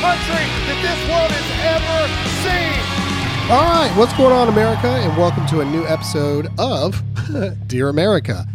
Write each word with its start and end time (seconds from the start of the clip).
country 0.00 0.46
that 0.64 0.80
this 0.80 1.00
world 1.12 1.30
has 1.30 1.48
ever 1.76 2.00
seen. 2.40 3.50
All 3.50 3.64
right, 3.64 3.94
what's 3.98 4.14
going 4.14 4.32
on, 4.32 4.48
America? 4.48 4.88
And 4.88 5.14
welcome 5.14 5.46
to 5.48 5.60
a 5.60 5.64
new 5.66 5.86
episode 5.86 6.48
of 6.58 7.02
Dear 7.66 7.90
America. 7.90 8.46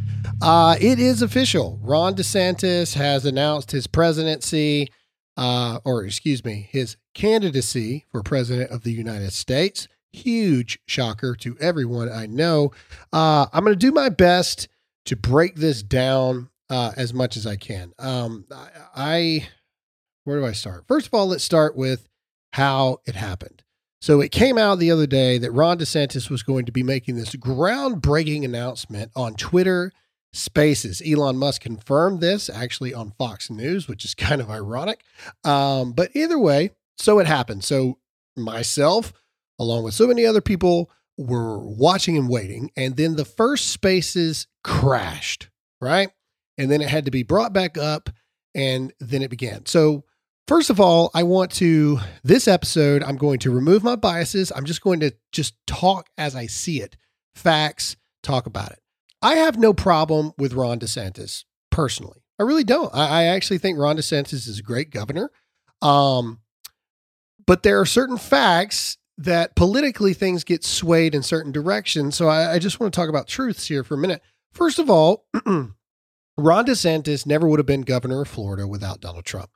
Uh, 0.42 0.76
it 0.82 0.98
is 0.98 1.22
official. 1.22 1.80
Ron 1.84 2.16
DeSantis 2.16 2.96
has 2.96 3.26
announced 3.26 3.70
his 3.70 3.86
presidency, 3.86 4.90
uh, 5.38 5.78
or 5.86 6.04
excuse 6.04 6.44
me, 6.44 6.68
his 6.72 6.98
candidacy 7.14 8.06
for 8.10 8.24
president 8.24 8.72
of 8.72 8.82
the 8.82 8.92
United 8.92 9.32
States. 9.32 9.88
Huge 10.14 10.80
shocker 10.88 11.36
to 11.36 11.56
everyone 11.60 12.12
I 12.12 12.26
know. 12.26 12.72
Uh, 13.14 13.46
I'm 13.54 13.64
going 13.64 13.78
to 13.78 13.80
do 13.80 13.92
my 13.92 14.10
best 14.10 14.68
to 15.06 15.16
break 15.16 15.58
this 15.58 15.84
down 15.84 16.50
uh, 16.72 16.94
as 16.98 17.14
much 17.14 17.38
as 17.38 17.46
I 17.46 17.56
can. 17.56 17.94
Um, 18.00 18.46
I, 18.52 18.70
I, 18.96 19.48
where 20.26 20.40
do 20.40 20.46
I 20.46 20.52
start? 20.52 20.86
First 20.88 21.08
of 21.08 21.14
all, 21.14 21.28
let's 21.28 21.44
start 21.44 21.78
with 21.78 22.08
how 22.54 23.00
it 23.06 23.16
happened. 23.16 23.64
So 24.02 24.22
it 24.22 24.32
came 24.32 24.58
out 24.58 24.80
the 24.80 24.92
other 24.92 25.08
day 25.08 25.38
that 25.38 25.52
Ron 25.52 25.80
DeSantis 25.80 26.30
was 26.30 26.44
going 26.44 26.66
to 26.66 26.72
be 26.72 26.84
making 26.84 27.16
this 27.16 27.36
groundbreaking 27.36 28.44
announcement 28.44 29.12
on 29.16 29.36
Twitter 29.36 29.92
Spaces. 30.34 31.02
Elon 31.06 31.38
Musk 31.38 31.62
confirmed 31.62 32.20
this 32.20 32.50
actually 32.50 32.94
on 32.94 33.14
Fox 33.18 33.50
News, 33.50 33.88
which 33.88 34.04
is 34.04 34.14
kind 34.16 34.42
of 34.42 34.50
ironic. 34.50 35.02
Um, 35.44 35.94
but 35.94 36.12
either 36.14 36.38
way, 36.38 36.72
so 36.98 37.20
it 37.20 37.28
happened. 37.28 37.64
So 37.64 38.00
myself, 38.36 39.14
along 39.60 39.84
with 39.84 39.94
so 39.94 40.08
many 40.08 40.26
other 40.26 40.42
people, 40.42 40.92
were 41.18 41.60
watching 41.60 42.18
and 42.18 42.30
waiting. 42.30 42.72
And 42.76 42.98
then 42.98 43.16
the 43.16 43.26
first 43.26 43.70
Spaces 43.70 44.48
crashed, 44.64 45.50
right? 45.80 46.10
And 46.58 46.70
then 46.70 46.82
it 46.82 46.90
had 46.90 47.06
to 47.06 47.12
be 47.12 47.24
brought 47.24 47.54
back 47.54 47.78
up 47.78 48.10
and 48.54 48.94
then 49.00 49.22
it 49.22 49.30
began. 49.30 49.66
So 49.66 50.04
First 50.48 50.70
of 50.70 50.80
all, 50.80 51.10
I 51.16 51.24
want 51.24 51.52
to, 51.54 52.00
this 52.24 52.48
episode, 52.48 53.02
I'm 53.02 53.18
going 53.18 53.40
to 53.40 53.52
remove 53.52 53.84
my 53.84 53.96
biases. 53.96 54.52
I'm 54.56 54.66
just 54.66 54.82
going 54.82 55.00
to 55.00 55.12
just 55.32 55.56
talk 55.66 56.08
as 56.20 56.36
I 56.36 56.46
see 56.46 56.82
it. 56.82 56.98
Facts, 57.34 57.98
talk 58.22 58.46
about 58.46 58.72
it. 58.72 58.80
I 59.24 59.36
have 59.36 59.58
no 59.58 59.74
problem 59.74 60.34
with 60.38 60.54
Ron 60.54 60.80
DeSantis 60.80 61.46
personally. 61.72 62.22
I 62.38 62.44
really 62.44 62.64
don't. 62.64 62.94
I, 62.94 63.22
I 63.22 63.24
actually 63.24 63.58
think 63.58 63.80
Ron 63.80 63.98
DeSantis 63.98 64.48
is 64.48 64.60
a 64.60 64.64
great 64.64 64.92
governor. 64.92 65.32
Um, 65.82 66.42
but 67.48 67.64
there 67.64 67.80
are 67.80 67.86
certain 67.86 68.18
facts 68.18 68.98
that 69.18 69.56
politically 69.56 70.14
things 70.14 70.44
get 70.44 70.64
swayed 70.64 71.16
in 71.16 71.24
certain 71.24 71.52
directions. 71.52 72.16
So 72.16 72.28
I, 72.28 72.54
I 72.54 72.60
just 72.60 72.80
want 72.80 72.94
to 72.94 73.00
talk 73.00 73.10
about 73.10 73.28
truths 73.28 73.68
here 73.68 73.84
for 73.84 73.96
a 73.96 73.98
minute. 73.98 74.22
First 74.54 74.78
of 74.78 74.92
all, 74.92 75.26
Ron 75.46 75.74
DeSantis 76.38 77.26
never 77.26 77.48
would 77.48 77.60
have 77.60 77.66
been 77.66 77.82
governor 77.82 78.22
of 78.22 78.28
Florida 78.28 78.68
without 78.68 79.02
Donald 79.02 79.26
Trump. 79.26 79.50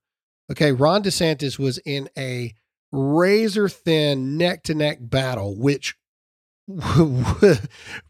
Okay, 0.52 0.72
Ron 0.72 1.04
DeSantis 1.04 1.60
was 1.60 1.78
in 1.80 2.10
a 2.18 2.54
razor 2.92 3.70
thin 3.70 4.38
neck 4.38 4.64
to 4.64 4.74
neck 4.74 4.98
battle, 5.02 5.56
which 5.56 5.96
Ron 6.68 7.60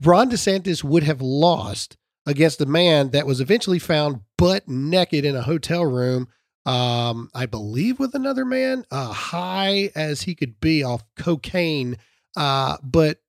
DeSantis 0.02 0.84
would 0.84 1.04
have 1.04 1.22
lost 1.22 1.98
against 2.26 2.62
a 2.62 2.66
man 2.66 3.10
that 3.12 3.26
was 3.26 3.42
eventually 3.42 3.80
found 3.80 4.22
butt 4.38 4.68
naked 4.68 5.26
in 5.26 5.36
a 5.36 5.42
hotel 5.42 5.86
room. 5.86 6.28
Um, 6.66 7.30
I 7.34 7.46
believe 7.46 8.00
with 8.00 8.14
another 8.14 8.46
man, 8.46 8.86
uh, 8.92 9.12
high 9.12 9.92
as 9.96 10.22
he 10.22 10.36
could 10.36 10.60
be 10.60 10.84
off 10.84 11.04
cocaine. 11.18 11.98
Uh, 12.38 12.78
but 12.84 13.20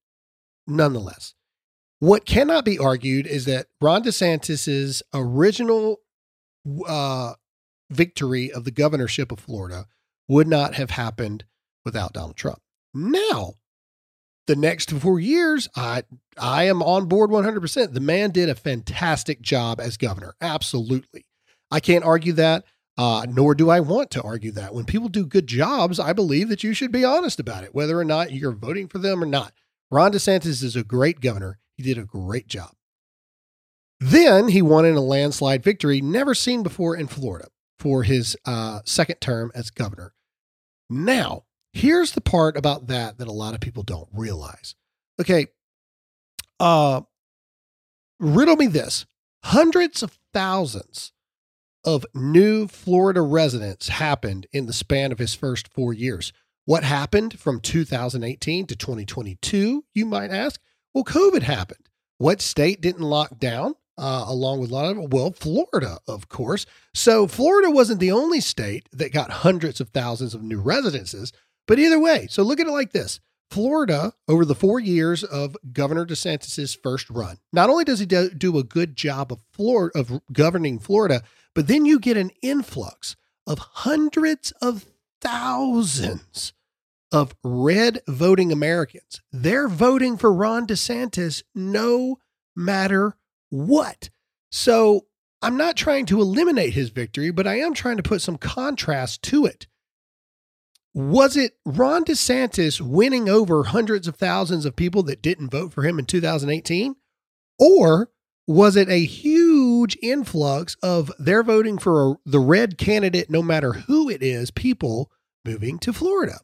nonetheless, 0.67 1.35
what 2.01 2.27
cannot 2.27 2.65
be 2.65 2.79
argued 2.79 3.27
is 3.27 3.45
that 3.47 3.67
Ron 3.81 4.03
DeSantis's 4.03 5.03
original 5.15 6.01
uh, 6.87 7.35
victory 7.91 8.51
of 8.51 8.65
the 8.65 8.71
governorship 8.71 9.33
of 9.33 9.41
Florida 9.41 9.87
would 10.29 10.49
not 10.49 10.75
have 10.75 10.91
happened 10.91 11.45
without 11.85 12.13
Donald 12.13 12.37
Trump. 12.37 12.61
Now, 12.95 13.55
the 14.47 14.57
next 14.57 14.91
four 14.91 15.21
years, 15.21 15.69
I 15.77 16.05
I 16.39 16.65
am 16.65 16.83
on 16.83 17.07
board 17.07 17.31
100%. 17.31 17.93
The 17.93 18.01
man 18.01 18.31
did 18.31 18.49
a 18.49 18.55
fantastic 18.55 19.43
job 19.43 19.81
as 19.81 19.97
governor. 19.97 20.35
Absolutely. 20.41 21.27
I 21.71 21.81
can't 21.81 22.05
argue 22.05 22.33
that, 22.35 22.65
uh, 22.97 23.27
nor 23.29 23.55
do 23.55 23.71
I 23.71 23.81
want 23.81 24.11
to 24.13 24.23
argue 24.23 24.51
that. 24.53 24.75
When 24.75 24.87
people 24.87 25.09
do 25.09 25.27
good 25.27 25.47
jobs, 25.47 26.01
I 26.01 26.13
believe 26.13 26.49
that 26.49 26.65
you 26.65 26.75
should 26.75 26.91
be 26.91 27.05
honest 27.05 27.39
about 27.39 27.65
it, 27.65 27.75
whether 27.75 27.99
or 27.99 28.05
not 28.05 28.33
you're 28.33 28.53
voting 28.53 28.89
for 28.89 28.99
them 28.99 29.23
or 29.23 29.27
not. 29.27 29.53
Ron 29.91 30.13
DeSantis 30.13 30.63
is 30.63 30.77
a 30.77 30.85
great 30.85 31.21
governor. 31.21 31.59
He 31.77 31.83
did 31.83 31.99
a 31.99 32.05
great 32.05 32.49
job. 32.49 32.73
Then 34.01 34.49
he 34.49 34.63
won 34.63 34.85
in 34.85 34.97
a 34.97 35.01
landslide 35.01 35.63
victory 35.63 36.01
never 36.01 36.35
seen 36.35 36.63
before 36.63 36.97
in 36.97 37.07
Florida 37.07 37.49
for 37.81 38.03
his 38.03 38.37
uh, 38.45 38.81
second 38.85 39.17
term 39.21 39.51
as 39.55 39.71
governor. 39.71 40.13
Now, 40.91 41.45
here's 41.73 42.13
the 42.13 42.21
part 42.21 42.57
about 42.57 42.89
that 42.89 43.19
that 43.19 43.27
a 43.27 43.33
lot 43.33 43.55
of 43.55 43.61
people 43.61 43.83
don't 43.83 44.09
realize. 44.13 44.75
Okay, 45.19 45.47
uh, 46.61 47.01
riddle 48.21 48.57
me 48.57 48.67
this: 48.67 49.07
hundreds 49.45 50.03
of 50.03 50.19
thousands 50.33 51.13
of 51.85 52.05
new 52.15 52.69
Florida 52.69 53.23
residents 53.23 53.89
happened 53.89 54.47
in 54.53 54.67
the 54.67 54.73
span 54.73 55.11
of 55.11 55.19
his 55.19 55.35
first 55.35 55.73
four 55.73 55.95
years. 55.95 56.33
What 56.67 56.85
happened 56.85 57.39
from 57.41 57.61
2018 57.61 58.67
to 58.67 58.77
2022, 58.77 59.85
you 59.95 60.07
might 60.07 60.31
ask? 60.31 60.61
Well, 60.93 61.05
COVID 61.05 61.43
happened. 61.43 61.89
What 62.19 62.43
state 62.43 62.83
didn't 62.83 63.01
lock 63.01 63.39
down? 63.39 63.77
Uh, 64.01 64.25
along 64.27 64.59
with 64.59 64.71
a 64.71 64.75
lot 64.75 64.97
of 64.97 65.13
well, 65.13 65.31
Florida, 65.31 65.99
of 66.09 66.29
course. 66.31 66.65
So 66.95 67.27
Florida 67.27 67.71
wasn't 67.71 68.01
the 68.01 68.11
only 68.11 68.41
state 68.41 68.89
that 68.93 69.13
got 69.13 69.31
hundreds 69.31 69.81
of 69.81 69.91
thousands 69.91 70.35
of 70.35 70.43
new 70.43 70.59
residences. 70.59 71.33
But 71.69 71.79
either 71.79 72.01
way, 72.01 72.27
so 72.31 72.43
look 72.43 72.59
at 72.59 72.67
it 72.67 72.73
like 72.73 72.93
this: 72.93 73.21
Florida, 73.51 74.15
over 74.27 74.47
the 74.47 74.55
four 74.55 74.81
years 74.81 75.23
of 75.23 75.55
Governor 75.71 76.07
DeSantis's 76.07 76.75
first 76.75 77.11
run, 77.11 77.37
not 77.53 77.69
only 77.69 77.85
does 77.85 77.99
he 77.99 78.07
do, 78.07 78.31
do 78.31 78.57
a 78.59 78.65
good 78.65 78.97
job 78.97 79.31
of 79.31 79.45
Florida 79.53 79.99
of 79.99 80.23
governing 80.33 80.79
Florida, 80.79 81.23
but 81.55 81.67
then 81.67 81.85
you 81.85 82.01
get 82.01 82.17
an 82.17 82.31
influx 82.41 83.17
of 83.47 83.59
hundreds 83.59 84.51
of 84.63 84.87
thousands 85.21 86.55
of 87.13 87.35
red 87.45 88.01
voting 88.09 88.51
Americans. 88.51 89.21
They're 89.31 89.69
voting 89.69 90.17
for 90.17 90.33
Ron 90.33 90.67
DeSantis 90.67 91.43
no 91.55 92.19
matter 92.57 93.17
what? 93.51 94.11
So 94.51 95.07
I'm 95.43 95.57
not 95.57 95.77
trying 95.77 96.07
to 96.07 96.21
eliminate 96.21 96.75
his 96.75 96.91
victory, 96.91 97.31
but 97.31 97.47
I 97.47 97.61
am 97.61 97.75
trying 97.75 97.97
to 97.97 98.03
put 98.03 98.23
some 98.23 98.39
contrast 98.39 99.23
to 99.25 99.47
it. 99.47 99.67
Was 100.93 101.37
it 101.37 101.53
Ron 101.65 102.05
DeSantis 102.05 102.81
winning 102.81 103.29
over 103.29 103.65
hundreds 103.65 104.09
of 104.09 104.17
thousands 104.17 104.65
of 104.65 104.75
people 104.75 105.03
that 105.05 105.23
didn't 105.23 105.51
vote 105.51 105.73
for 105.73 105.83
him 105.83 105.99
in 105.99 106.05
2018? 106.05 106.97
Or 107.59 108.11
was 108.47 108.75
it 108.75 108.89
a 108.89 109.05
huge 109.05 109.97
influx 110.03 110.77
of 110.83 111.13
they're 111.19 111.45
voting 111.45 111.79
for 111.79 112.19
the 112.27 112.41
red 112.41 112.77
candidate, 112.77 113.31
no 113.31 113.43
matter 113.43 113.73
who 113.73 114.11
it 114.11 114.23
is, 114.23 114.51
people 114.51 115.11
moving 115.45 115.79
to 115.79 115.93
Florida? 115.93 116.41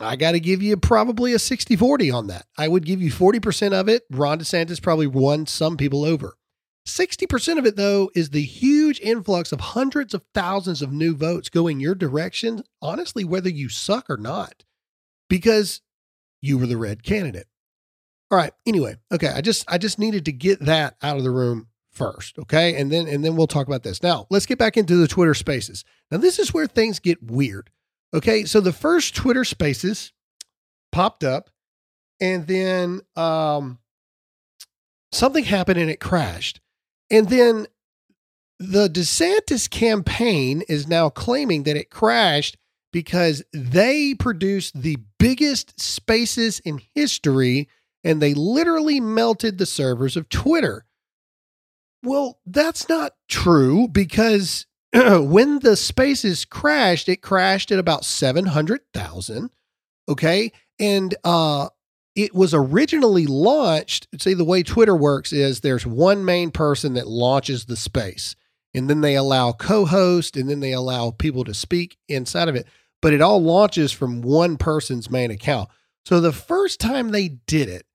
I 0.00 0.16
got 0.16 0.32
to 0.32 0.40
give 0.40 0.62
you 0.62 0.76
probably 0.76 1.32
a 1.32 1.38
60 1.38 1.74
40 1.76 2.10
on 2.10 2.26
that. 2.28 2.46
I 2.56 2.68
would 2.68 2.86
give 2.86 3.02
you 3.02 3.10
40% 3.10 3.72
of 3.72 3.88
it. 3.88 4.04
Ron 4.10 4.38
DeSantis 4.38 4.80
probably 4.80 5.06
won 5.06 5.46
some 5.46 5.76
people 5.76 6.04
over. 6.04 6.34
60% 6.86 7.58
of 7.58 7.66
it, 7.66 7.76
though, 7.76 8.10
is 8.14 8.30
the 8.30 8.42
huge 8.42 8.98
influx 9.00 9.52
of 9.52 9.60
hundreds 9.60 10.14
of 10.14 10.24
thousands 10.34 10.80
of 10.80 10.92
new 10.92 11.14
votes 11.14 11.50
going 11.50 11.80
your 11.80 11.94
direction, 11.94 12.62
honestly, 12.80 13.24
whether 13.24 13.50
you 13.50 13.68
suck 13.68 14.08
or 14.08 14.16
not, 14.16 14.64
because 15.28 15.82
you 16.40 16.56
were 16.56 16.66
the 16.66 16.78
red 16.78 17.02
candidate. 17.02 17.46
All 18.30 18.38
right. 18.38 18.52
Anyway, 18.66 18.96
okay. 19.12 19.28
I 19.28 19.40
just 19.40 19.64
I 19.68 19.78
just 19.78 19.98
needed 19.98 20.24
to 20.26 20.32
get 20.32 20.60
that 20.60 20.96
out 21.02 21.16
of 21.16 21.24
the 21.24 21.30
room 21.30 21.68
first. 21.92 22.38
Okay. 22.38 22.74
And 22.74 22.90
then 22.90 23.08
and 23.08 23.24
then 23.24 23.36
we'll 23.36 23.46
talk 23.46 23.66
about 23.66 23.82
this. 23.82 24.02
Now 24.02 24.26
let's 24.30 24.46
get 24.46 24.58
back 24.58 24.76
into 24.76 24.96
the 24.96 25.08
Twitter 25.08 25.34
spaces. 25.34 25.84
Now, 26.10 26.18
this 26.18 26.38
is 26.38 26.52
where 26.52 26.66
things 26.66 26.98
get 26.98 27.22
weird 27.22 27.70
Okay, 28.14 28.44
so 28.44 28.60
the 28.60 28.72
first 28.72 29.14
Twitter 29.14 29.44
Spaces 29.44 30.12
popped 30.92 31.24
up, 31.24 31.50
and 32.20 32.46
then 32.46 33.00
um, 33.16 33.78
something 35.12 35.44
happened 35.44 35.78
and 35.78 35.90
it 35.90 36.00
crashed. 36.00 36.60
And 37.10 37.28
then 37.28 37.66
the 38.58 38.88
DeSantis 38.88 39.70
campaign 39.70 40.62
is 40.68 40.88
now 40.88 41.10
claiming 41.10 41.62
that 41.64 41.76
it 41.76 41.90
crashed 41.90 42.56
because 42.92 43.42
they 43.52 44.14
produced 44.14 44.80
the 44.80 44.98
biggest 45.18 45.78
spaces 45.80 46.58
in 46.60 46.80
history 46.94 47.68
and 48.02 48.20
they 48.20 48.34
literally 48.34 49.00
melted 49.00 49.58
the 49.58 49.66
servers 49.66 50.16
of 50.16 50.28
Twitter. 50.28 50.86
Well, 52.02 52.38
that's 52.46 52.88
not 52.88 53.14
true 53.28 53.88
because 53.88 54.66
when 54.92 55.58
the 55.60 55.76
spaces 55.76 56.44
crashed, 56.44 57.08
it 57.08 57.22
crashed 57.22 57.70
at 57.70 57.78
about 57.78 58.04
700,000. 58.04 59.50
Okay. 60.08 60.52
And 60.80 61.14
uh, 61.24 61.68
it 62.18 62.34
was 62.34 62.52
originally 62.52 63.26
launched. 63.26 64.08
See, 64.18 64.34
the 64.34 64.44
way 64.44 64.62
Twitter 64.62 64.96
works 64.96 65.32
is 65.32 65.60
there's 65.60 65.86
one 65.86 66.24
main 66.24 66.50
person 66.50 66.94
that 66.94 67.06
launches 67.06 67.66
the 67.66 67.76
space, 67.76 68.34
and 68.74 68.90
then 68.90 69.02
they 69.02 69.14
allow 69.14 69.52
co 69.52 69.84
host, 69.84 70.36
and 70.36 70.48
then 70.48 70.60
they 70.60 70.72
allow 70.72 71.12
people 71.12 71.44
to 71.44 71.54
speak 71.54 71.96
inside 72.08 72.48
of 72.48 72.56
it. 72.56 72.66
But 73.00 73.12
it 73.12 73.20
all 73.20 73.40
launches 73.40 73.92
from 73.92 74.22
one 74.22 74.56
person's 74.56 75.08
main 75.08 75.30
account. 75.30 75.68
So 76.06 76.20
the 76.20 76.32
first 76.32 76.80
time 76.80 77.10
they 77.10 77.28
did 77.28 77.68
it, 77.68 77.86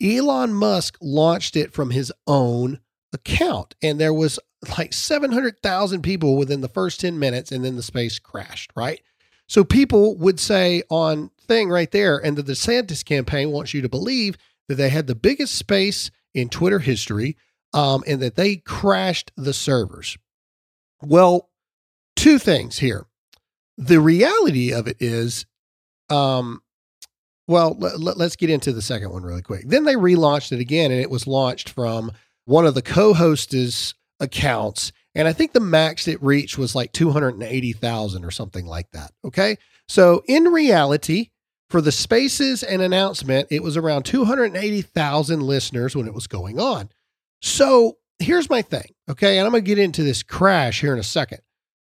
Elon 0.00 0.54
Musk 0.54 0.96
launched 1.00 1.56
it 1.56 1.72
from 1.72 1.90
his 1.90 2.12
own 2.26 2.78
account, 3.12 3.74
and 3.82 3.98
there 3.98 4.14
was 4.14 4.38
like 4.78 4.92
700,000 4.92 6.02
people 6.02 6.36
within 6.36 6.60
the 6.60 6.68
first 6.68 7.00
10 7.00 7.18
minutes, 7.18 7.52
and 7.52 7.64
then 7.64 7.76
the 7.76 7.82
space 7.82 8.18
crashed, 8.18 8.70
right? 8.76 9.00
So 9.48 9.64
people 9.64 10.16
would 10.18 10.40
say 10.40 10.82
on 10.88 11.30
thing 11.46 11.68
right 11.68 11.90
there, 11.90 12.18
and 12.18 12.36
the 12.36 12.42
DeSantis 12.42 13.04
campaign 13.04 13.50
wants 13.50 13.74
you 13.74 13.82
to 13.82 13.88
believe 13.88 14.36
that 14.68 14.76
they 14.76 14.88
had 14.88 15.06
the 15.06 15.14
biggest 15.14 15.54
space 15.54 16.10
in 16.34 16.48
Twitter 16.48 16.78
history 16.78 17.36
um, 17.74 18.02
and 18.06 18.20
that 18.22 18.36
they 18.36 18.56
crashed 18.56 19.32
the 19.36 19.52
servers. 19.52 20.16
Well, 21.02 21.50
two 22.16 22.38
things 22.38 22.78
here. 22.78 23.06
The 23.76 24.00
reality 24.00 24.72
of 24.72 24.86
it 24.86 24.96
is, 25.00 25.46
um, 26.08 26.62
well, 27.48 27.76
let, 27.78 28.18
us 28.18 28.36
get 28.36 28.50
into 28.50 28.72
the 28.72 28.82
second 28.82 29.10
one 29.10 29.22
really 29.22 29.42
quick. 29.42 29.64
Then 29.66 29.84
they 29.84 29.96
relaunched 29.96 30.52
it 30.52 30.60
again, 30.60 30.92
and 30.92 31.00
it 31.00 31.10
was 31.10 31.26
launched 31.26 31.70
from 31.70 32.12
one 32.44 32.66
of 32.66 32.74
the 32.74 32.82
co 32.82 33.14
hosts' 33.14 33.94
accounts 34.22 34.92
and 35.14 35.28
I 35.28 35.32
think 35.32 35.52
the 35.52 35.60
max 35.60 36.08
it 36.08 36.22
reached 36.22 36.56
was 36.56 36.74
like 36.74 36.92
280,000 36.92 38.24
or 38.24 38.30
something 38.30 38.66
like 38.66 38.90
that. 38.92 39.12
Okay. 39.24 39.58
So 39.88 40.22
in 40.26 40.44
reality, 40.44 41.30
for 41.68 41.80
the 41.80 41.92
spaces 41.92 42.62
and 42.62 42.80
announcement, 42.80 43.48
it 43.50 43.62
was 43.62 43.76
around 43.76 44.04
280,000 44.04 45.42
listeners 45.42 45.94
when 45.94 46.06
it 46.06 46.14
was 46.14 46.26
going 46.26 46.58
on. 46.58 46.88
So 47.42 47.98
here's 48.18 48.48
my 48.48 48.62
thing. 48.62 48.94
Okay. 49.08 49.38
And 49.38 49.46
I'm 49.46 49.52
going 49.52 49.64
to 49.64 49.68
get 49.68 49.78
into 49.78 50.02
this 50.02 50.22
crash 50.22 50.80
here 50.80 50.94
in 50.94 50.98
a 50.98 51.04
second. 51.04 51.40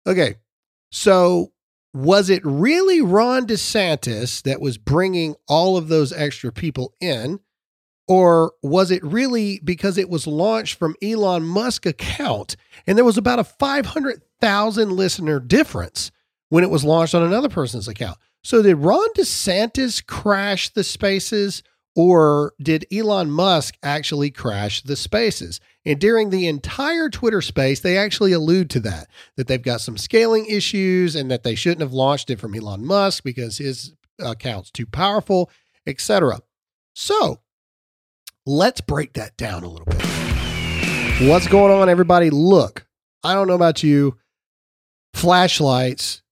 Okay. 0.06 0.36
So 0.92 1.52
was 1.92 2.30
it 2.30 2.42
really 2.44 3.00
Ron 3.00 3.46
DeSantis 3.46 4.42
that 4.42 4.60
was 4.60 4.78
bringing 4.78 5.34
all 5.48 5.76
of 5.76 5.88
those 5.88 6.12
extra 6.12 6.52
people 6.52 6.94
in? 7.00 7.40
Or 8.08 8.54
was 8.62 8.90
it 8.90 9.04
really 9.04 9.60
because 9.62 9.98
it 9.98 10.08
was 10.08 10.26
launched 10.26 10.78
from 10.78 10.96
Elon 11.02 11.44
Musk 11.44 11.84
account 11.84 12.56
and 12.86 12.96
there 12.96 13.04
was 13.04 13.18
about 13.18 13.38
a 13.38 13.44
500,000 13.44 14.92
listener 14.92 15.38
difference 15.38 16.10
when 16.48 16.64
it 16.64 16.70
was 16.70 16.84
launched 16.84 17.14
on 17.14 17.22
another 17.22 17.50
person's 17.50 17.86
account? 17.86 18.16
So 18.42 18.62
did 18.62 18.76
Ron 18.76 19.08
DeSantis 19.16 20.04
crash 20.04 20.70
the 20.70 20.84
spaces 20.84 21.62
or 21.94 22.54
did 22.62 22.86
Elon 22.92 23.30
Musk 23.30 23.76
actually 23.82 24.30
crash 24.30 24.82
the 24.82 24.96
spaces? 24.96 25.60
And 25.84 25.98
during 25.98 26.30
the 26.30 26.46
entire 26.46 27.10
Twitter 27.10 27.42
space, 27.42 27.80
they 27.80 27.98
actually 27.98 28.32
allude 28.32 28.70
to 28.70 28.80
that, 28.80 29.08
that 29.36 29.48
they've 29.48 29.60
got 29.60 29.80
some 29.80 29.98
scaling 29.98 30.46
issues 30.46 31.14
and 31.14 31.30
that 31.30 31.42
they 31.42 31.54
shouldn't 31.54 31.80
have 31.80 31.92
launched 31.92 32.30
it 32.30 32.38
from 32.38 32.54
Elon 32.54 32.86
Musk 32.86 33.24
because 33.24 33.58
his 33.58 33.94
account's 34.20 34.70
too 34.70 34.86
powerful, 34.86 35.50
etc. 35.86 36.40
So 36.94 37.40
Let's 38.50 38.80
break 38.80 39.12
that 39.12 39.36
down 39.36 39.62
a 39.62 39.68
little 39.68 39.84
bit. 39.84 41.28
What's 41.28 41.46
going 41.46 41.70
on, 41.70 41.90
everybody? 41.90 42.30
Look, 42.30 42.86
I 43.22 43.34
don't 43.34 43.46
know 43.46 43.52
about 43.52 43.82
you. 43.82 44.16
Flashlights, 45.12 46.22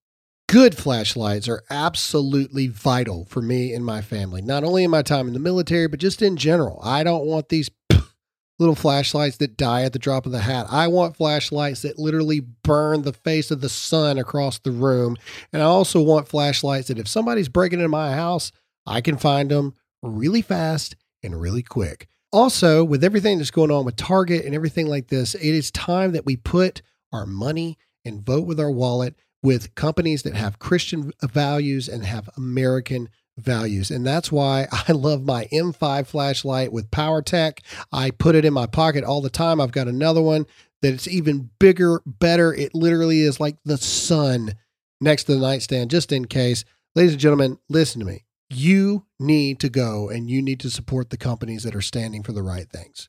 good 0.49 0.75
flashlights, 0.79 1.47
are 1.47 1.63
absolutely 1.69 2.69
vital 2.69 3.27
for 3.27 3.43
me 3.43 3.75
and 3.75 3.85
my 3.85 4.01
family, 4.01 4.41
not 4.41 4.65
only 4.65 4.83
in 4.83 4.91
my 4.91 5.03
time 5.03 5.29
in 5.29 5.35
the 5.35 5.39
military, 5.39 5.89
but 5.89 6.01
just 6.01 6.23
in 6.23 6.39
general. 6.39 6.81
I 6.83 7.05
don't 7.05 7.27
want 7.27 7.51
these 7.51 7.69
little 8.59 8.75
flashlights 8.75 9.37
that 9.37 9.59
die 9.59 9.83
at 9.83 9.93
the 9.93 9.99
drop 9.99 10.25
of 10.25 10.33
the 10.33 10.39
hat. 10.39 10.69
I 10.71 10.89
want 10.89 11.19
flashlights 11.19 11.83
that 11.83 11.99
literally 11.99 12.41
burn 12.41 13.03
the 13.03 13.13
face 13.13 13.51
of 13.51 13.61
the 13.61 13.69
sun 13.69 14.17
across 14.17 14.59
the 14.59 14.73
room. 14.73 15.19
And 15.53 15.61
I 15.61 15.67
also 15.67 16.01
want 16.01 16.29
flashlights 16.29 16.89
that 16.89 16.99
if 16.99 17.09
somebody's 17.09 17.51
breaking 17.51 17.81
into 17.81 17.91
my 17.91 18.15
house, 18.15 18.53
I 18.87 19.03
can 19.03 19.19
find 19.19 19.51
them 19.51 19.75
really 20.03 20.41
fast 20.41 20.97
and 21.27 21.41
really 21.41 21.63
quick. 21.63 22.09
Also, 22.33 22.83
with 22.83 23.05
everything 23.05 23.39
that's 23.39 23.51
going 23.51 23.71
on 23.71 23.85
with 23.85 23.97
Target 23.97 24.45
and 24.45 24.55
everything 24.55 24.87
like 24.87 25.09
this, 25.09 25.35
it 25.35 25.43
is 25.43 25.71
time 25.71 26.13
that 26.13 26.27
we 26.27 26.37
put 26.37 26.83
our 27.13 27.27
money 27.27 27.79
and 28.05 28.25
vote 28.25 28.47
with 28.47 28.59
our 28.59 28.71
wallet 28.71 29.15
with 29.43 29.75
companies 29.75 30.23
that 30.23 30.35
have 30.35 30.59
Christian 30.59 31.13
values 31.23 31.89
and 31.89 32.05
have 32.05 32.31
American 32.37 33.09
values. 33.39 33.91
And 33.91 34.07
that's 34.07 34.33
why 34.33 34.67
I 34.89 34.93
love 34.93 35.25
my 35.25 35.47
M5 35.53 36.07
flashlight 36.07 36.73
with 36.73 36.91
PowerTac. 36.91 37.61
I 37.93 38.11
put 38.11 38.35
it 38.35 38.45
in 38.45 38.53
my 38.53 38.67
pocket 38.67 39.05
all 39.05 39.21
the 39.21 39.31
time. 39.31 39.61
I've 39.61 39.73
got 39.73 39.89
another 39.89 40.23
one 40.23 40.47
that 40.83 40.95
it's 40.95 41.09
even 41.09 41.51
bigger, 41.59 42.03
better. 42.05 42.53
It 42.53 42.75
literally 42.75 43.21
is 43.21 43.41
like 43.41 43.57
the 43.65 43.79
sun 43.79 44.55
next 45.01 45.25
to 45.25 45.35
the 45.35 45.41
nightstand, 45.41 45.91
just 45.91 46.13
in 46.13 46.27
case. 46.27 46.65
Ladies 46.95 47.13
and 47.13 47.21
gentlemen, 47.21 47.59
listen 47.69 48.01
to 48.01 48.07
me 48.07 48.26
you 48.49 49.07
need 49.19 49.59
to 49.61 49.69
go 49.69 50.09
and 50.09 50.31
you 50.31 50.41
need 50.41 50.61
to 50.61 50.71
support 50.71 51.11
the 51.11 51.17
companies 51.17 51.63
that 51.65 51.75
are 51.75 51.83
standing 51.83 52.23
for 52.23 52.33
the 52.33 52.43
right 52.43 52.69
things. 52.69 53.09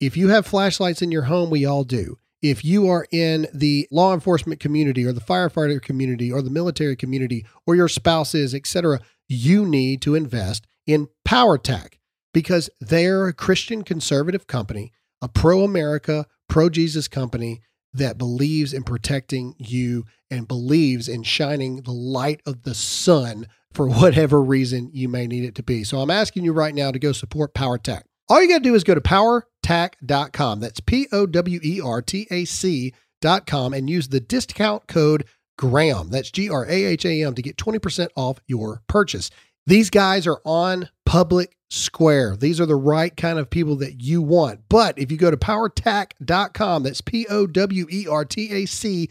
If 0.00 0.16
you 0.16 0.28
have 0.28 0.46
flashlights 0.46 1.02
in 1.02 1.10
your 1.10 1.22
home, 1.22 1.50
we 1.50 1.64
all 1.64 1.84
do. 1.84 2.18
If 2.42 2.64
you 2.64 2.88
are 2.88 3.06
in 3.10 3.46
the 3.54 3.88
law 3.90 4.12
enforcement 4.12 4.60
community 4.60 5.06
or 5.06 5.12
the 5.12 5.20
firefighter 5.20 5.80
community 5.80 6.30
or 6.30 6.42
the 6.42 6.50
military 6.50 6.96
community 6.96 7.46
or 7.66 7.74
your 7.74 7.88
spouse 7.88 8.34
is, 8.34 8.54
etc., 8.54 9.00
you 9.28 9.64
need 9.64 10.02
to 10.02 10.14
invest 10.14 10.66
in 10.86 11.08
PowerTac 11.26 11.94
because 12.34 12.68
they're 12.80 13.28
a 13.28 13.32
Christian 13.32 13.82
conservative 13.82 14.46
company, 14.46 14.92
a 15.22 15.28
pro 15.28 15.62
America, 15.62 16.26
pro 16.48 16.68
Jesus 16.68 17.08
company 17.08 17.62
that 17.94 18.18
believes 18.18 18.74
in 18.74 18.82
protecting 18.82 19.54
you 19.58 20.04
and 20.30 20.48
believes 20.48 21.08
in 21.08 21.22
shining 21.22 21.82
the 21.82 21.92
light 21.92 22.42
of 22.44 22.62
the 22.62 22.74
sun 22.74 23.46
for 23.72 23.88
whatever 23.88 24.42
reason 24.42 24.90
you 24.92 25.08
may 25.08 25.26
need 25.26 25.44
it 25.44 25.54
to 25.54 25.62
be. 25.62 25.84
So 25.84 26.00
I'm 26.00 26.10
asking 26.10 26.44
you 26.44 26.52
right 26.52 26.74
now 26.74 26.90
to 26.90 26.98
go 26.98 27.12
support 27.12 27.54
PowerTac. 27.54 28.02
All 28.28 28.40
you 28.42 28.48
got 28.48 28.58
to 28.58 28.64
do 28.64 28.74
is 28.74 28.84
go 28.84 28.94
to 28.94 29.00
powertac.com. 29.00 30.60
That's 30.60 30.80
P 30.80 31.08
O 31.12 31.26
W 31.26 31.60
E 31.62 31.80
R 31.80 32.02
T 32.02 32.26
A 32.30 32.44
C.com 32.44 33.74
and 33.74 33.90
use 33.90 34.08
the 34.08 34.20
discount 34.20 34.86
code 34.86 35.26
Graham. 35.58 36.10
That's 36.10 36.30
G 36.30 36.48
R 36.48 36.64
A 36.64 36.84
H 36.84 37.04
A 37.04 37.22
M 37.22 37.34
to 37.34 37.42
get 37.42 37.56
20% 37.56 38.08
off 38.16 38.40
your 38.46 38.82
purchase. 38.88 39.30
These 39.66 39.90
guys 39.90 40.26
are 40.26 40.40
on 40.44 40.90
public 41.06 41.56
square. 41.70 42.36
These 42.36 42.60
are 42.60 42.66
the 42.66 42.76
right 42.76 43.16
kind 43.16 43.38
of 43.38 43.50
people 43.50 43.76
that 43.76 44.02
you 44.02 44.22
want. 44.22 44.60
But 44.68 44.98
if 44.98 45.10
you 45.10 45.16
go 45.16 45.30
to 45.30 45.36
powertac.com, 45.36 46.82
that's 46.82 47.00
P 47.00 47.26
O 47.28 47.46
W 47.46 47.86
E 47.90 48.06
R 48.06 48.24
T 48.24 48.52
A 48.52 48.66
C 48.66 49.08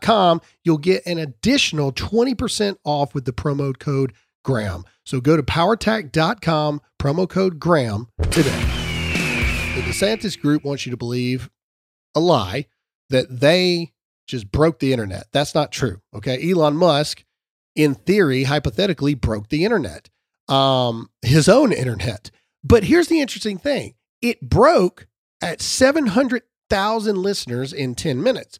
com, 0.00 0.40
you'll 0.64 0.78
get 0.78 1.04
an 1.06 1.18
additional 1.18 1.92
20% 1.92 2.76
off 2.84 3.14
with 3.14 3.24
the 3.24 3.32
promo 3.32 3.78
code 3.78 4.12
Graham. 4.44 4.84
So 5.04 5.20
go 5.20 5.36
to 5.36 5.42
powertac.com, 5.42 6.80
promo 6.98 7.28
code 7.28 7.60
Graham 7.60 8.08
today. 8.30 8.64
The 9.74 9.82
DeSantis 9.82 10.40
group 10.40 10.64
wants 10.64 10.86
you 10.86 10.90
to 10.90 10.96
believe 10.96 11.50
a 12.14 12.20
lie 12.20 12.66
that 13.10 13.40
they 13.40 13.92
just 14.26 14.50
broke 14.50 14.78
the 14.78 14.92
internet. 14.92 15.26
That's 15.32 15.54
not 15.54 15.72
true. 15.72 16.00
Okay. 16.14 16.50
Elon 16.50 16.76
Musk, 16.76 17.24
in 17.76 17.94
theory, 17.94 18.44
hypothetically, 18.44 19.14
broke 19.14 19.48
the 19.48 19.64
internet, 19.64 20.08
um, 20.48 21.10
his 21.22 21.48
own 21.48 21.72
internet. 21.72 22.30
But 22.64 22.84
here's 22.84 23.08
the 23.08 23.20
interesting 23.20 23.58
thing 23.58 23.94
it 24.20 24.40
broke 24.40 25.06
at 25.40 25.60
700,000 25.60 27.16
listeners 27.16 27.72
in 27.72 27.94
10 27.94 28.22
minutes. 28.22 28.58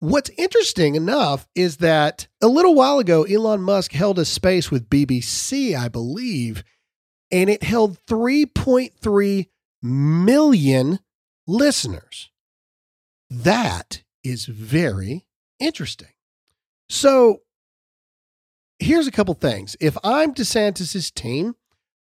What's 0.00 0.30
interesting 0.36 0.94
enough 0.94 1.48
is 1.54 1.78
that 1.78 2.28
a 2.42 2.48
little 2.48 2.74
while 2.74 2.98
ago, 2.98 3.24
Elon 3.24 3.62
Musk 3.62 3.92
held 3.92 4.18
a 4.18 4.24
space 4.24 4.70
with 4.70 4.90
BBC, 4.90 5.76
I 5.76 5.88
believe, 5.88 6.62
and 7.30 7.48
it 7.48 7.62
held 7.62 7.98
3.3 8.06 9.46
million 9.82 10.98
listeners. 11.46 12.30
That 13.30 14.02
is 14.22 14.46
very 14.46 15.26
interesting. 15.58 16.08
So 16.88 17.40
here's 18.84 19.06
a 19.06 19.12
couple 19.12 19.34
things. 19.34 19.76
If 19.80 19.96
I'm 20.04 20.34
DeSantis's 20.34 21.10
team, 21.10 21.54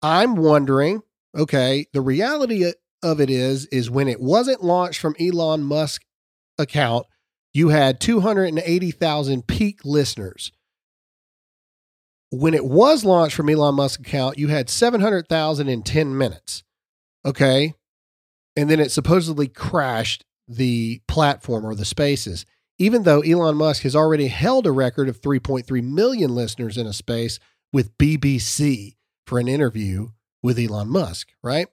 I'm 0.01 0.35
wondering, 0.35 1.01
okay, 1.35 1.85
the 1.93 2.01
reality 2.01 2.71
of 3.03 3.21
it 3.21 3.29
is 3.29 3.65
is 3.67 3.89
when 3.89 4.07
it 4.07 4.19
wasn't 4.19 4.63
launched 4.63 4.99
from 4.99 5.15
Elon 5.19 5.63
Musk 5.63 6.03
account, 6.57 7.05
you 7.53 7.69
had 7.69 7.99
280,000 7.99 9.47
peak 9.47 9.79
listeners. 9.83 10.51
When 12.29 12.53
it 12.53 12.65
was 12.65 13.05
launched 13.05 13.35
from 13.35 13.49
Elon 13.49 13.75
Musk 13.75 14.01
account, 14.01 14.37
you 14.37 14.49
had 14.49 14.69
700,000 14.69 15.69
in 15.69 15.81
10 15.81 16.17
minutes. 16.17 16.63
Okay. 17.25 17.73
And 18.55 18.69
then 18.69 18.79
it 18.79 18.91
supposedly 18.91 19.47
crashed 19.47 20.25
the 20.47 21.01
platform 21.07 21.65
or 21.65 21.75
the 21.75 21.85
spaces, 21.85 22.45
even 22.77 23.03
though 23.03 23.21
Elon 23.21 23.55
Musk 23.55 23.83
has 23.83 23.95
already 23.95 24.27
held 24.27 24.67
a 24.67 24.71
record 24.71 25.09
of 25.09 25.21
3.3 25.21 25.83
million 25.83 26.35
listeners 26.35 26.77
in 26.77 26.85
a 26.85 26.93
space 26.93 27.39
with 27.73 27.97
BBC 27.97 28.95
for 29.25 29.39
an 29.39 29.47
interview 29.47 30.09
with 30.43 30.59
Elon 30.59 30.89
Musk, 30.89 31.29
right? 31.43 31.67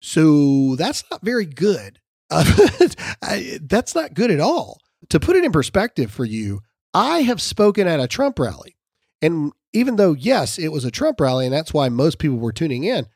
So 0.00 0.76
that's 0.76 1.04
not 1.10 1.22
very 1.22 1.46
good. 1.46 1.98
That's 2.30 3.94
not 3.94 4.14
good 4.14 4.30
at 4.30 4.38
all. 4.38 4.78
To 5.08 5.18
put 5.18 5.34
it 5.34 5.44
in 5.44 5.50
perspective 5.50 6.12
for 6.12 6.24
you, 6.24 6.60
I 6.94 7.22
have 7.22 7.42
spoken 7.42 7.88
at 7.88 7.98
a 7.98 8.06
Trump 8.06 8.38
rally. 8.38 8.76
And 9.20 9.52
even 9.72 9.96
though, 9.96 10.12
yes, 10.12 10.56
it 10.56 10.68
was 10.68 10.84
a 10.84 10.92
Trump 10.92 11.20
rally, 11.20 11.46
and 11.46 11.52
that's 11.52 11.74
why 11.74 11.88
most 11.88 12.20
people 12.20 12.38
were 12.38 12.52
tuning 12.52 12.84
in, 12.84 13.06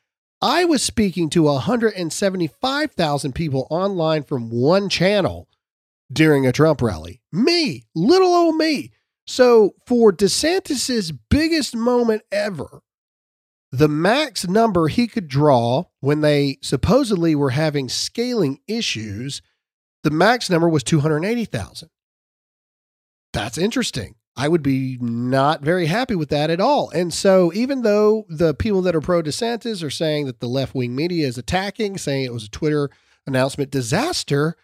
I 0.43 0.64
was 0.64 0.83
speaking 0.83 1.31
to 1.31 1.45
175,000 1.45 3.35
people 3.35 3.66
online 3.71 4.25
from 4.25 4.50
one 4.50 4.88
channel 4.88 5.49
during 6.14 6.47
a 6.47 6.52
Trump 6.52 6.80
rally. 6.80 7.21
Me, 7.33 7.85
little 7.94 8.35
old 8.35 8.56
me. 8.56 8.92
So 9.26 9.75
for 9.87 10.12
DeSantis's 10.12 11.12
biggest 11.12 11.75
moment 11.75 12.23
ever, 12.30 12.83
the 13.73 13.88
max 13.88 14.47
number 14.47 14.88
he 14.88 15.06
could 15.06 15.26
draw 15.26 15.85
when 16.00 16.21
they 16.21 16.59
supposedly 16.62 17.35
were 17.35 17.50
having 17.50 17.88
scaling 17.88 18.61
issues, 18.68 19.42
the 20.04 20.11
max 20.11 20.49
number 20.49 20.68
was 20.68 20.85
280,000. 20.85 21.88
That's 23.33 23.59
interesting. 23.59 24.14
I 24.37 24.49
would 24.49 24.62
be 24.62 24.99
not 25.00 25.62
very 25.62 25.87
happy 25.87 26.14
with 26.14 26.28
that 26.30 26.50
at 26.50 26.61
all. 26.61 26.90
And 26.90 27.14
so, 27.14 27.52
even 27.52 27.83
though 27.83 28.26
the 28.28 28.54
people 28.54 28.83
that 28.83 28.94
are 28.94 29.00
pro 29.00 29.23
DeSantis 29.23 29.83
are 29.83 29.90
saying 29.90 30.26
that 30.26 30.40
the 30.40 30.49
left 30.49 30.75
wing 30.75 30.94
media 30.94 31.26
is 31.26 31.38
attacking, 31.38 31.99
saying 31.99 32.25
it 32.25 32.33
was 32.33 32.44
a 32.44 32.50
Twitter 32.50 32.90
announcement 33.26 33.71
disaster, 33.71 34.56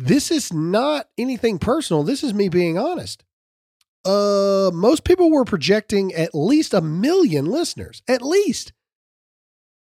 this 0.00 0.30
is 0.30 0.52
not 0.52 1.08
anything 1.18 1.58
personal. 1.58 2.02
This 2.02 2.24
is 2.24 2.32
me 2.34 2.48
being 2.48 2.78
honest. 2.78 3.24
Uh, 4.04 4.70
most 4.72 5.04
people 5.04 5.30
were 5.30 5.44
projecting 5.44 6.12
at 6.14 6.34
least 6.34 6.72
a 6.72 6.80
million 6.80 7.44
listeners, 7.46 8.02
at 8.08 8.22
least. 8.22 8.72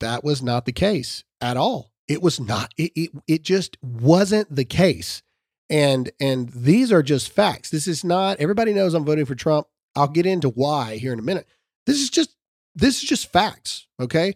That 0.01 0.25
was 0.25 0.43
not 0.43 0.65
the 0.65 0.73
case 0.73 1.25
at 1.41 1.57
all. 1.57 1.93
It 2.09 2.23
was 2.23 2.41
not. 2.41 2.73
It, 2.79 2.93
it, 2.95 3.11
it 3.27 3.43
just 3.43 3.77
wasn't 3.83 4.55
the 4.55 4.65
case. 4.65 5.23
And 5.69 6.11
and 6.21 6.49
these 6.51 6.93
are 6.93 7.03
just 7.03 7.33
facts. 7.33 7.71
This 7.71 7.89
is 7.89 8.05
not 8.05 8.39
everybody 8.39 8.73
knows 8.73 8.95
I'm 8.95 9.05
voting 9.05 9.25
for 9.27 9.35
Trump. 9.35 9.67
I'll 9.97 10.07
get 10.07 10.25
into 10.25 10.49
why 10.49 10.97
here 10.97 11.13
in 11.13 11.19
a 11.19 11.23
minute. 11.23 11.49
This 11.87 12.01
is 12.01 12.09
just 12.09 12.37
this 12.75 13.03
is 13.03 13.09
just 13.09 13.33
facts, 13.33 13.87
okay? 14.01 14.35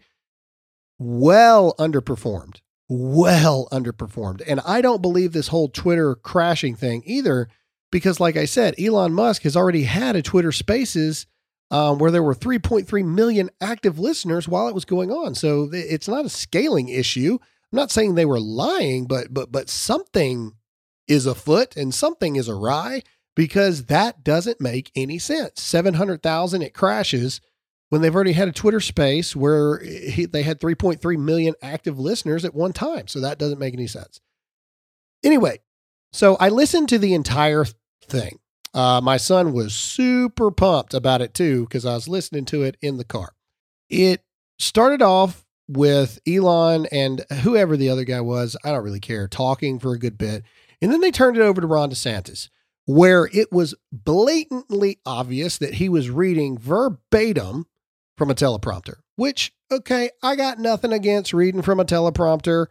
Well 0.99 1.75
underperformed. 1.79 2.61
Well 2.93 3.69
underperformed. 3.71 4.43
And 4.49 4.59
I 4.67 4.81
don't 4.81 5.01
believe 5.01 5.33
this 5.33 5.49
whole 5.49 5.69
Twitter 5.69 6.17
crashing 6.17 6.75
thing 6.75 7.05
either 7.07 7.49
because 7.93 8.19
like 8.19 8.37
I 8.37 8.47
said, 8.47 8.75
Elon 8.81 9.13
Musk 9.13 9.43
has 9.43 9.57
already 9.57 9.85
had 9.85 10.17
a 10.17 10.23
Twitter 10.23 10.51
Spaces 10.51 11.27
um, 11.71 11.99
where 11.99 12.11
there 12.11 12.23
were 12.23 12.35
3.3 12.35 13.05
million 13.05 13.49
active 13.61 14.01
listeners 14.01 14.49
while 14.49 14.67
it 14.67 14.75
was 14.75 14.85
going 14.85 15.13
on. 15.13 15.37
So 15.37 15.71
it's 15.73 16.09
not 16.09 16.25
a 16.25 16.31
scaling 16.31 16.89
issue. 16.89 17.39
I'm 17.41 17.77
not 17.77 17.93
saying 17.93 18.17
they 18.17 18.27
were 18.27 18.41
lying, 18.41 19.07
but 19.07 19.33
but 19.33 19.53
but 19.53 19.69
something 19.69 20.57
is 21.07 21.27
afoot 21.27 21.77
and 21.77 21.95
something 21.95 22.35
is 22.35 22.49
awry 22.49 23.03
because 23.37 23.85
that 23.85 24.25
doesn't 24.25 24.61
make 24.61 24.91
any 24.97 25.21
sense. 25.21 25.63
700,000 25.63 26.63
it 26.63 26.75
crashes 26.75 27.41
when 27.91 28.01
they've 28.01 28.15
already 28.15 28.33
had 28.33 28.49
a 28.49 28.53
Twitter 28.53 28.81
space 28.81 29.37
where 29.37 29.81
he, 29.81 30.25
they 30.25 30.43
had 30.43 30.61
3.3 30.61 31.19
million 31.19 31.55
active 31.61 31.99
listeners 31.99 32.45
at 32.45 32.55
one 32.55 32.73
time. 32.73 33.07
So 33.09 33.21
that 33.21 33.39
doesn't 33.39 33.59
make 33.59 33.75
any 33.75 33.89
sense. 33.89 34.21
Anyway, 35.23 35.59
so 36.13 36.37
I 36.37 36.49
listened 36.49 36.89
to 36.89 36.99
the 36.99 37.15
entire 37.15 37.67
thing. 38.05 38.39
Uh, 38.73 39.01
my 39.03 39.17
son 39.17 39.53
was 39.53 39.75
super 39.75 40.51
pumped 40.53 40.95
about 40.95 41.21
it 41.21 41.35
too 41.35 41.65
because 41.65 41.85
I 41.85 41.95
was 41.95 42.09
listening 42.09 42.45
to 42.47 42.63
it 42.63 42.77
in 42.81 42.97
the 42.97 43.05
car. 43.05 43.35
It 43.89 44.23
started 44.59 45.03
off 45.03 45.45
with 45.69 46.21
Elon 46.27 46.87
and 46.93 47.25
whoever 47.43 47.77
the 47.77 47.89
other 47.91 48.05
guy 48.05 48.21
was, 48.21 48.57
I 48.65 48.71
don't 48.71 48.85
really 48.85 49.01
care, 49.01 49.27
talking 49.27 49.81
for 49.81 49.93
a 49.93 49.99
good 49.99 50.17
bit. 50.17 50.45
And 50.81 50.93
then 50.93 51.01
they 51.01 51.11
turned 51.11 51.37
it 51.37 51.43
over 51.43 51.61
to 51.61 51.67
Ron 51.67 51.91
DeSantis, 51.91 52.49
where 52.87 53.29
it 53.33 53.53
was 53.53 53.75
blatantly 53.93 55.01
obvious 55.05 55.59
that 55.59 55.75
he 55.75 55.89
was 55.89 56.09
reading 56.11 56.57
verbatim 56.57 57.67
from 58.21 58.31
a 58.31 58.35
teleprompter, 58.35 58.97
which, 59.17 59.51
okay, 59.73 60.11
I 60.23 60.37
got 60.37 60.59
nothing 60.59 60.93
against 60.93 61.33
reading 61.33 61.63
from 61.63 61.81
a 61.81 61.87
teleprompter. 61.87 62.67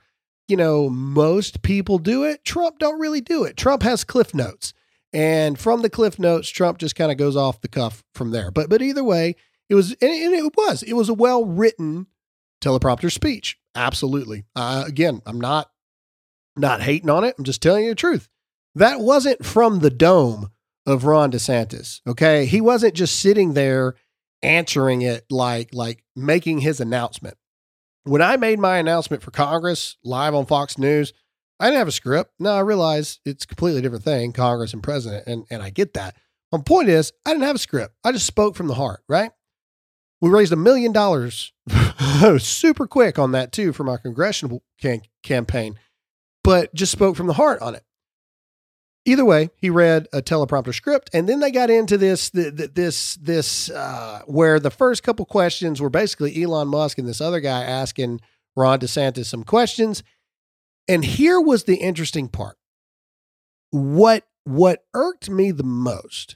You 0.47 0.57
know, 0.57 0.91
most 0.91 1.63
people 1.63 1.97
do 1.97 2.23
it. 2.23 2.45
Trump 2.45 2.77
don't 2.77 2.99
really 2.99 3.19
do 3.19 3.45
it. 3.45 3.57
Trump 3.57 3.81
has 3.81 4.03
cliff 4.03 4.35
notes. 4.35 4.75
And 5.11 5.57
from 5.57 5.81
the 5.81 5.89
cliff 5.89 6.19
notes, 6.19 6.49
Trump 6.49 6.77
just 6.77 6.95
kind 6.95 7.11
of 7.11 7.17
goes 7.17 7.35
off 7.35 7.61
the 7.61 7.67
cuff 7.67 8.03
from 8.13 8.29
there. 8.29 8.51
But 8.51 8.69
but 8.69 8.83
either 8.83 9.03
way, 9.03 9.37
it 9.69 9.73
was 9.73 9.89
and 9.93 10.11
it 10.11 10.55
was 10.55 10.83
it 10.83 10.93
was 10.93 11.09
a 11.09 11.15
well 11.15 11.43
written 11.43 12.05
teleprompter 12.61 13.11
speech. 13.11 13.57
Absolutely. 13.73 14.45
Uh, 14.55 14.83
again, 14.85 15.19
I'm 15.25 15.41
not 15.41 15.71
not 16.55 16.83
hating 16.83 17.09
on 17.09 17.23
it. 17.23 17.33
I'm 17.39 17.43
just 17.43 17.63
telling 17.63 17.85
you 17.85 17.89
the 17.89 17.95
truth. 17.95 18.29
That 18.75 18.99
wasn't 18.99 19.43
from 19.43 19.79
the 19.79 19.89
dome 19.89 20.51
of 20.85 21.05
Ron 21.05 21.31
DeSantis. 21.31 22.01
Okay. 22.05 22.45
He 22.45 22.61
wasn't 22.61 22.93
just 22.93 23.19
sitting 23.19 23.55
there 23.55 23.95
answering 24.41 25.01
it 25.01 25.25
like 25.29 25.69
like 25.73 26.03
making 26.15 26.59
his 26.59 26.79
announcement. 26.79 27.37
When 28.03 28.21
I 28.21 28.37
made 28.37 28.59
my 28.59 28.77
announcement 28.77 29.21
for 29.21 29.31
Congress 29.31 29.97
live 30.03 30.33
on 30.33 30.45
Fox 30.45 30.77
News, 30.77 31.13
I 31.59 31.65
didn't 31.65 31.79
have 31.79 31.87
a 31.87 31.91
script. 31.91 32.31
Now 32.39 32.55
I 32.55 32.61
realize 32.61 33.19
it's 33.25 33.43
a 33.43 33.47
completely 33.47 33.81
different 33.81 34.03
thing, 34.03 34.31
Congress 34.31 34.73
and 34.73 34.81
president, 34.81 35.27
and, 35.27 35.45
and 35.49 35.61
I 35.61 35.69
get 35.69 35.93
that. 35.93 36.15
My 36.51 36.59
point 36.59 36.89
is, 36.89 37.11
I 37.25 37.31
didn't 37.31 37.43
have 37.43 37.57
a 37.57 37.59
script. 37.59 37.95
I 38.03 38.11
just 38.11 38.25
spoke 38.25 38.55
from 38.55 38.67
the 38.67 38.73
heart, 38.73 39.03
right? 39.07 39.31
We 40.21 40.29
raised 40.29 40.51
a 40.51 40.57
million 40.57 40.91
dollars 40.91 41.53
super 42.39 42.87
quick 42.87 43.19
on 43.19 43.33
that 43.33 43.51
too 43.51 43.73
for 43.73 43.83
my 43.83 43.97
congressional 43.97 44.63
can- 44.81 45.01
campaign 45.23 45.77
but 46.43 46.73
just 46.73 46.91
spoke 46.91 47.15
from 47.15 47.27
the 47.27 47.33
heart 47.33 47.61
on 47.61 47.75
it. 47.75 47.83
Either 49.05 49.25
way, 49.25 49.49
he 49.55 49.69
read 49.69 50.07
a 50.11 50.21
teleprompter 50.21 50.73
script, 50.73 51.09
and 51.13 51.27
then 51.27 51.39
they 51.39 51.51
got 51.51 51.69
into 51.69 51.97
this 51.97 52.29
this 52.29 53.15
this 53.15 53.69
uh, 53.69 54.21
where 54.25 54.59
the 54.59 54.69
first 54.69 55.03
couple 55.03 55.25
questions 55.25 55.81
were 55.81 55.89
basically 55.89 56.43
Elon 56.43 56.67
Musk 56.67 56.97
and 56.97 57.07
this 57.07 57.21
other 57.21 57.39
guy 57.39 57.63
asking 57.63 58.19
Ron 58.55 58.79
DeSantis 58.79 59.25
some 59.25 59.43
questions, 59.43 60.03
and 60.87 61.03
here 61.05 61.39
was 61.39 61.63
the 61.63 61.77
interesting 61.77 62.27
part. 62.27 62.57
What 63.71 64.27
what 64.43 64.83
irked 64.93 65.29
me 65.29 65.51
the 65.51 65.63
most 65.63 66.35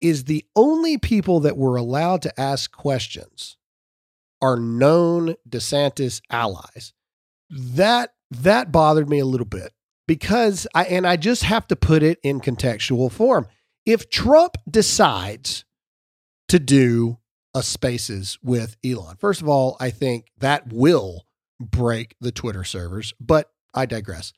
is 0.00 0.24
the 0.24 0.46
only 0.56 0.96
people 0.96 1.40
that 1.40 1.56
were 1.56 1.76
allowed 1.76 2.22
to 2.22 2.40
ask 2.40 2.72
questions 2.72 3.58
are 4.40 4.56
known 4.56 5.34
DeSantis 5.48 6.22
allies. 6.30 6.94
That 7.50 8.14
that 8.30 8.72
bothered 8.72 9.08
me 9.08 9.18
a 9.18 9.26
little 9.26 9.46
bit 9.46 9.74
because 10.10 10.66
I, 10.74 10.86
and 10.86 11.06
I 11.06 11.14
just 11.14 11.44
have 11.44 11.68
to 11.68 11.76
put 11.76 12.02
it 12.02 12.18
in 12.24 12.40
contextual 12.40 13.12
form. 13.12 13.46
If 13.86 14.10
Trump 14.10 14.56
decides 14.68 15.64
to 16.48 16.58
do 16.58 17.18
a 17.54 17.62
spaces 17.62 18.36
with 18.42 18.76
Elon, 18.84 19.18
first 19.18 19.40
of 19.40 19.48
all, 19.48 19.76
I 19.78 19.90
think 19.90 20.26
that 20.38 20.72
will 20.72 21.26
break 21.60 22.16
the 22.20 22.32
Twitter 22.32 22.64
servers, 22.64 23.14
but 23.20 23.52
I 23.72 23.86
digress. 23.86 24.32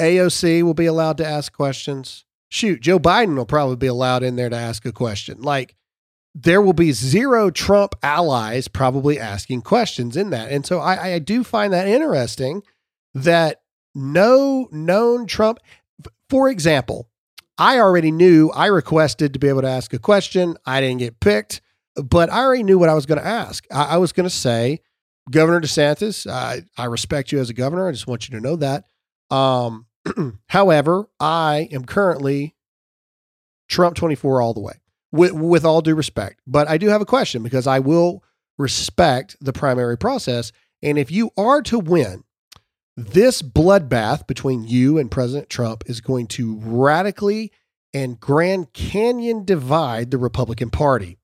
AOC 0.00 0.62
will 0.62 0.72
be 0.72 0.86
allowed 0.86 1.18
to 1.18 1.26
ask 1.26 1.52
questions. 1.52 2.24
Shoot, 2.48 2.80
Joe 2.80 2.98
Biden 2.98 3.36
will 3.36 3.44
probably 3.44 3.76
be 3.76 3.86
allowed 3.86 4.22
in 4.22 4.36
there 4.36 4.48
to 4.48 4.56
ask 4.56 4.86
a 4.86 4.92
question. 4.92 5.42
Like, 5.42 5.76
there 6.34 6.62
will 6.62 6.72
be 6.72 6.92
zero 6.92 7.50
Trump 7.50 7.96
allies 8.02 8.66
probably 8.66 9.18
asking 9.18 9.60
questions 9.60 10.16
in 10.16 10.30
that. 10.30 10.50
And 10.50 10.64
so 10.64 10.78
I, 10.78 11.16
I 11.16 11.18
do 11.18 11.44
find 11.44 11.70
that 11.74 11.86
interesting 11.86 12.62
that 13.12 13.60
no 13.94 14.68
known 14.70 15.26
Trump, 15.26 15.58
for 16.28 16.48
example, 16.48 17.08
I 17.58 17.78
already 17.78 18.10
knew 18.10 18.50
I 18.54 18.66
requested 18.66 19.32
to 19.34 19.38
be 19.38 19.48
able 19.48 19.62
to 19.62 19.68
ask 19.68 19.92
a 19.92 19.98
question. 19.98 20.56
I 20.64 20.80
didn't 20.80 20.98
get 20.98 21.20
picked, 21.20 21.60
but 21.94 22.30
I 22.30 22.38
already 22.38 22.62
knew 22.62 22.78
what 22.78 22.88
I 22.88 22.94
was 22.94 23.04
going 23.04 23.20
to 23.20 23.26
ask. 23.26 23.66
I, 23.70 23.94
I, 23.94 23.96
was 23.98 24.12
going 24.12 24.24
to 24.28 24.34
say, 24.34 24.80
Governor 25.30 25.60
DeSantis, 25.60 26.30
I, 26.30 26.62
I 26.78 26.86
respect 26.86 27.32
you 27.32 27.38
as 27.38 27.50
a 27.50 27.54
governor. 27.54 27.86
I 27.86 27.92
just 27.92 28.06
want 28.06 28.28
you 28.28 28.34
to 28.36 28.42
know 28.42 28.56
that. 28.56 28.84
Um, 29.30 29.86
however, 30.48 31.08
I 31.20 31.68
am 31.70 31.84
currently 31.84 32.54
Trump 33.68 33.94
24 33.94 34.40
all 34.40 34.54
the 34.54 34.60
way, 34.60 34.80
with, 35.12 35.32
with 35.32 35.64
all 35.64 35.82
due 35.82 35.94
respect. 35.94 36.40
But 36.46 36.66
I 36.66 36.78
do 36.78 36.88
have 36.88 37.02
a 37.02 37.06
question 37.06 37.42
because 37.42 37.66
I 37.66 37.80
will 37.80 38.24
respect 38.56 39.36
the 39.40 39.52
primary 39.52 39.98
process. 39.98 40.50
And 40.82 40.98
if 40.98 41.10
you 41.10 41.30
are 41.36 41.60
to 41.62 41.78
win, 41.78 42.24
this 42.96 43.42
bloodbath 43.42 44.26
between 44.26 44.64
you 44.64 44.98
and 44.98 45.10
President 45.10 45.48
Trump 45.48 45.84
is 45.86 46.00
going 46.00 46.26
to 46.28 46.56
radically 46.62 47.52
and 47.92 48.20
Grand 48.20 48.72
Canyon 48.72 49.44
divide 49.44 50.10
the 50.10 50.18
Republican 50.18 50.70
Party. 50.70 51.18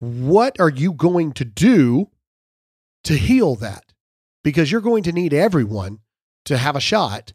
What 0.00 0.58
are 0.58 0.70
you 0.70 0.92
going 0.92 1.32
to 1.34 1.44
do 1.44 2.10
to 3.04 3.14
heal 3.14 3.54
that? 3.56 3.84
Because 4.42 4.72
you're 4.72 4.80
going 4.80 5.04
to 5.04 5.12
need 5.12 5.32
everyone 5.32 6.00
to 6.46 6.58
have 6.58 6.74
a 6.74 6.80
shot 6.80 7.32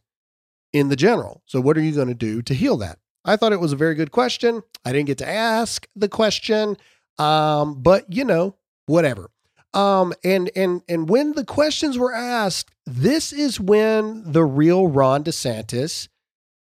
in 0.74 0.90
the 0.90 0.96
general. 0.98 1.42
So, 1.46 1.62
what 1.62 1.78
are 1.78 1.82
you 1.82 1.94
going 1.94 2.10
to 2.10 2.14
do 2.14 2.42
to 2.42 2.54
heal 2.54 2.78
that? 2.78 3.00
I 3.24 3.36
thought 3.36 3.54
it 3.54 3.60
was 3.60 3.74
a 3.74 3.78
very 3.78 3.96
good 3.96 4.12
question. 4.12 4.64
I 4.84 4.92
didn't 4.92 5.08
get 5.08 5.18
to 5.20 5.28
ask 5.28 5.88
the 5.96 6.10
question, 6.10 6.78
um, 7.18 7.82
but 7.82 8.12
you 8.12 8.26
know, 8.26 8.56
whatever. 8.86 9.30
Um, 9.78 10.16
and 10.24 10.50
and 10.56 10.82
and 10.90 11.08
when 11.08 11.34
the 11.34 11.46
questions 11.46 12.00
were 12.00 12.14
asked, 12.14 12.74
this 12.88 13.32
is 13.32 13.60
when 13.60 14.32
the 14.32 14.44
real 14.44 14.88
Ron 14.88 15.24
DeSantis 15.24 16.08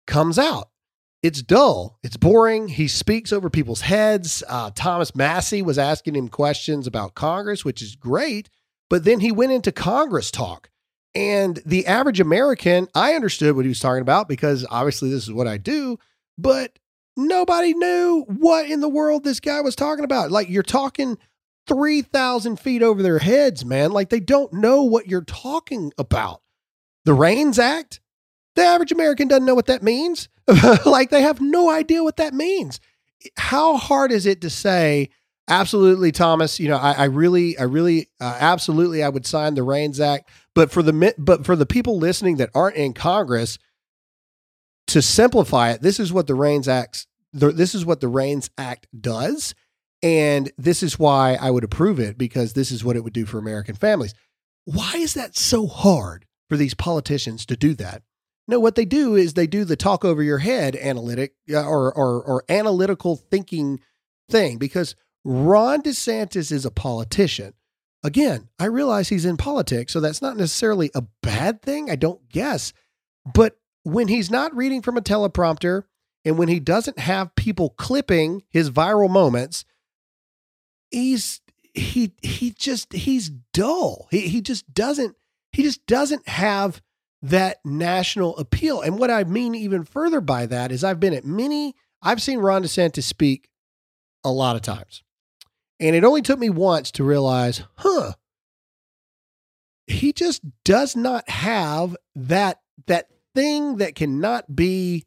comes 0.05 0.38
out. 0.38 0.70
It's 1.24 1.41
dull. 1.41 1.98
It's 2.03 2.17
boring. 2.17 2.67
He 2.67 2.88
speaks 2.88 3.34
over 3.34 3.50
people's 3.50 3.81
heads. 3.81 4.43
Uh, 4.48 4.70
Thomas 4.75 5.15
Massie 5.15 5.63
was 5.63 5.79
asking 5.79 6.15
him 6.15 6.29
questions 6.29 6.86
about 6.86 7.15
Congress, 7.15 7.65
which 7.65 7.81
is 7.81 7.96
great. 7.96 8.50
But 8.88 9.03
then 9.03 9.20
he 9.20 9.31
went 9.31 9.51
into 9.51 9.72
Congress 9.72 10.29
talk. 10.29 10.70
And 11.15 11.60
the 11.65 11.88
average 11.88 12.20
American, 12.20 12.88
I 12.93 13.13
understood 13.13 13.55
what 13.55 13.65
he 13.65 13.70
was 13.70 13.79
talking 13.79 14.01
about 14.01 14.29
because 14.29 14.65
obviously 14.70 15.10
this 15.10 15.24
is 15.24 15.34
what 15.34 15.48
I 15.48 15.58
do, 15.58 15.98
but 16.38 16.77
nobody 17.17 17.74
knew 17.74 18.25
what 18.27 18.70
in 18.70 18.79
the 18.79 18.89
world 18.89 19.24
this 19.24 19.39
guy 19.39 19.62
was 19.62 19.75
talking 19.75 20.05
about. 20.05 20.31
Like 20.31 20.50
you're 20.50 20.63
talking 20.63 21.17
3,000 21.68 22.60
feet 22.60 22.82
over 22.82 23.01
their 23.01 23.20
heads, 23.20 23.63
man. 23.63 23.91
Like 23.91 24.10
they 24.10 24.20
don't 24.20 24.53
know 24.53 24.84
what 24.84 25.08
you're 25.08 25.24
talking 25.24 25.91
about. 25.98 26.41
The 27.06 27.13
REINS 27.13 27.60
Act, 27.60 28.00
the 28.56 28.63
average 28.63 28.91
American 28.91 29.27
doesn't 29.27 29.46
know 29.46 29.56
what 29.56 29.68
that 29.68 29.84
means. 29.84 30.30
like 30.86 31.10
they 31.10 31.22
have 31.22 31.41
no 31.41 31.70
idea 31.70 32.03
what 32.03 32.18
that 32.18 32.34
means. 32.34 32.80
How 33.38 33.77
hard 33.77 34.12
is 34.12 34.25
it 34.25 34.41
to 34.41 34.50
say, 34.50 35.10
absolutely, 35.48 36.12
Thomas? 36.12 36.60
You 36.60 36.70
know, 36.70 36.77
I, 36.77 36.94
I 36.94 37.03
really, 37.06 37.58
I 37.58 37.63
really, 37.63 38.10
uh, 38.20 38.38
absolutely, 38.39 39.03
I 39.03 39.10
would 39.10 39.25
sign 39.25 39.53
the 39.53 39.63
REINS 39.63 40.00
Act. 40.00 40.30
But 40.53 40.72
for 40.72 40.84
the 40.84 41.13
but 41.18 41.46
for 41.46 41.56
the 41.56 41.65
people 41.65 41.98
listening 41.98 42.38
that 42.38 42.50
aren't 42.53 42.75
in 42.75 42.94
Congress, 42.94 43.58
to 44.88 45.01
simplify 45.01 45.72
it, 45.72 45.82
this 45.82 46.00
is 46.00 46.12
what 46.12 46.27
the 46.27 46.36
REINS 46.36 46.68
Act, 46.68 47.08
this 47.32 47.74
is 47.74 47.86
what 47.86 48.01
the 48.01 48.08
REINS 48.08 48.50
Act 48.58 48.88
does, 49.00 49.56
and 50.03 50.51
this 50.58 50.81
is 50.81 50.98
why 50.98 51.38
I 51.39 51.51
would 51.51 51.63
approve 51.63 52.00
it 52.00 52.17
because 52.17 52.53
this 52.53 52.72
is 52.72 52.84
what 52.84 52.96
it 52.96 53.03
would 53.03 53.13
do 53.13 53.25
for 53.25 53.38
American 53.38 53.75
families. 53.75 54.13
Why 54.65 54.93
is 54.96 55.13
that 55.13 55.36
so 55.38 55.67
hard 55.67 56.25
for 56.50 56.58
these 56.58 56.74
politicians 56.74 57.46
to 57.48 57.55
do 57.55 57.74
that? 57.75 58.03
No, 58.48 58.60
what 58.60 58.75
they 58.75 58.86
do 58.86 59.15
is 59.15 59.34
they 59.34 59.48
do 59.48 59.63
the 59.63 59.75
talk 59.75 60.03
over 60.03 60.22
your 60.24 60.39
head 60.39 60.75
analytic 60.75 61.34
uh, 61.51 61.63
or, 61.63 61.93
or, 61.96 62.22
or 62.24 62.43
analytical 62.50 63.15
thinking 63.15 63.79
thing 64.29 64.58
because 64.58 64.96
Ron 65.24 65.81
DeSantis 65.81 66.51
is 66.51 66.65
a 66.65 66.72
politician. 66.72 67.53
Again, 68.03 68.50
I 68.60 68.65
realize 68.65 69.10
he's 69.10 69.25
in 69.25 69.38
politics, 69.38 69.93
so 69.93 70.00
that's 70.00 70.22
not 70.22 70.36
necessarily 70.36 70.89
a 70.96 71.03
bad 71.22 71.62
thing. 71.62 71.91
I 71.91 71.96
don't 71.96 72.27
guess. 72.29 72.74
But 73.31 73.58
when 73.84 74.08
he's 74.08 74.31
not 74.31 74.55
reading 74.55 74.81
from 74.81 74.98
a 74.98 75.01
teleprompter 75.01 75.84
and 76.25 76.38
when 76.38 76.48
he 76.48 76.60
doesn't 76.60 77.00
have 77.00 77.36
people 77.36 77.70
clipping 77.70 78.41
his 78.50 78.72
viral 78.72 79.10
moments, 79.10 79.65
he's 80.91 81.41
he 81.74 82.13
he 82.21 82.51
just 82.51 82.93
he's 82.93 83.29
dull. 83.29 84.07
He 84.12 84.27
he 84.27 84.41
just 84.41 84.74
doesn't 84.74 85.15
he 85.51 85.63
just 85.63 85.86
doesn't 85.86 86.27
have 86.27 86.81
that 87.21 87.57
national 87.63 88.38
appeal. 88.38 88.81
And 88.81 88.98
what 88.98 89.12
I 89.12 89.24
mean 89.24 89.55
even 89.55 89.83
further 89.83 90.21
by 90.21 90.45
that 90.48 90.71
is 90.71 90.83
I've 90.83 91.00
been 91.00 91.13
at 91.13 91.25
many, 91.25 91.75
I've 92.01 92.21
seen 92.21 92.39
Ron 92.39 92.63
DeSantis 92.63 93.03
speak 93.03 93.50
a 94.24 94.31
lot 94.31 94.55
of 94.55 94.62
times. 94.62 95.03
And 95.79 95.95
it 95.95 96.03
only 96.03 96.21
took 96.21 96.39
me 96.39 96.50
once 96.50 96.91
to 96.91 97.03
realize, 97.03 97.63
huh, 97.77 98.13
he 99.88 100.13
just 100.13 100.41
does 100.63 100.95
not 100.95 101.27
have 101.29 101.95
that 102.15 102.60
that 102.88 103.07
thing 103.33 103.77
that 103.77 103.95
cannot 103.95 104.55
be 104.55 105.05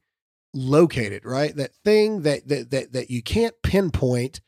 located, 0.53 1.25
right? 1.25 1.55
That 1.55 1.75
thing 1.85 2.23
that 2.23 2.49
that 2.49 2.71
that, 2.71 2.93
that 2.93 3.11
you 3.11 3.23
can't 3.23 3.55
pinpoint 3.63 4.41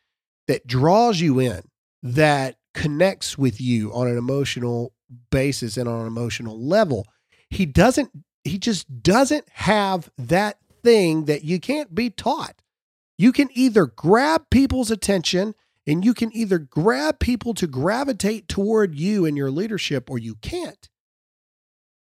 that 0.49 0.67
draws 0.67 1.21
you 1.21 1.39
in, 1.39 1.63
that 2.03 2.57
connects 2.75 3.39
with 3.39 3.61
you 3.61 3.93
on 3.93 4.07
an 4.07 4.19
emotional 4.19 4.93
basis 5.31 5.77
and 5.77 5.89
on 5.89 6.01
an 6.01 6.07
emotional 6.07 6.61
level 6.61 7.07
he 7.51 7.67
doesn't 7.67 8.11
he 8.45 8.59
just 8.59 9.03
doesn't 9.03 9.49
have 9.51 10.11
that 10.19 10.59
thing 10.83 11.25
that 11.25 11.45
you 11.45 11.59
can't 11.59 11.95
be 11.95 12.11
taught. 12.11 12.63
You 13.19 13.33
can 13.33 13.49
either 13.55 13.87
grab 13.87 14.51
people's 14.51 14.91
attention 14.91 15.55
and 15.87 16.05
you 16.05 16.15
can 16.15 16.35
either 16.37 16.59
grab 16.59 17.19
people 17.19 17.55
to 17.55 17.67
gravitate 17.67 18.49
toward 18.49 18.95
you 18.95 19.25
and 19.25 19.37
your 19.37 19.51
leadership 19.51 20.11
or 20.11 20.19
you 20.19 20.37
can't. 20.37 20.89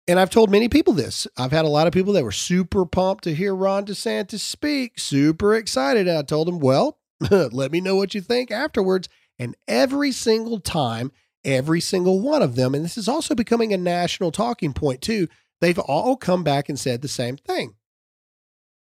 And 0.09 0.18
I've 0.18 0.31
told 0.31 0.50
many 0.50 0.68
people 0.68 0.94
this. 0.94 1.26
I've 1.37 1.53
had 1.53 1.64
a 1.64 1.68
lot 1.68 1.87
of 1.87 1.92
people 1.92 2.14
that 2.14 2.24
were 2.24 2.33
super 2.33 2.87
pumped 2.87 3.24
to 3.24 3.35
hear 3.35 3.55
Ron 3.55 3.85
DeSantis 3.85 4.40
speak, 4.40 4.98
super 4.98 5.55
excited. 5.55 6.09
And 6.09 6.16
I 6.16 6.22
told 6.22 6.48
them, 6.48 6.59
well, 6.59 6.98
let 7.30 7.72
me 7.72 7.80
know 7.80 7.96
what 7.96 8.14
you 8.14 8.20
think 8.20 8.50
afterwards. 8.50 9.09
And 9.38 9.56
every 9.68 10.12
single 10.12 10.61
time 10.61 11.12
every 11.44 11.80
single 11.80 12.20
one 12.20 12.42
of 12.42 12.56
them. 12.56 12.74
And 12.74 12.85
this 12.85 12.98
is 12.98 13.09
also 13.09 13.35
becoming 13.35 13.72
a 13.72 13.78
national 13.78 14.33
talking 14.33 14.72
point, 14.72 15.00
too. 15.00 15.28
They've 15.61 15.78
all 15.78 16.16
come 16.16 16.42
back 16.42 16.68
and 16.68 16.78
said 16.78 17.02
the 17.02 17.09
same 17.09 17.37
thing. 17.37 17.74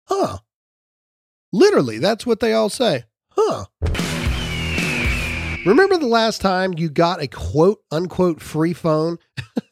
Huh. 0.05 0.39
Literally, 1.53 1.97
that's 1.97 2.25
what 2.25 2.39
they 2.39 2.53
all 2.53 2.69
say. 2.69 3.03
Huh. 3.31 3.65
Remember 5.65 5.97
the 5.97 6.07
last 6.07 6.41
time 6.41 6.73
you 6.77 6.89
got 6.89 7.21
a 7.21 7.27
quote 7.27 7.81
unquote 7.91 8.41
free 8.41 8.73
phone? 8.73 9.17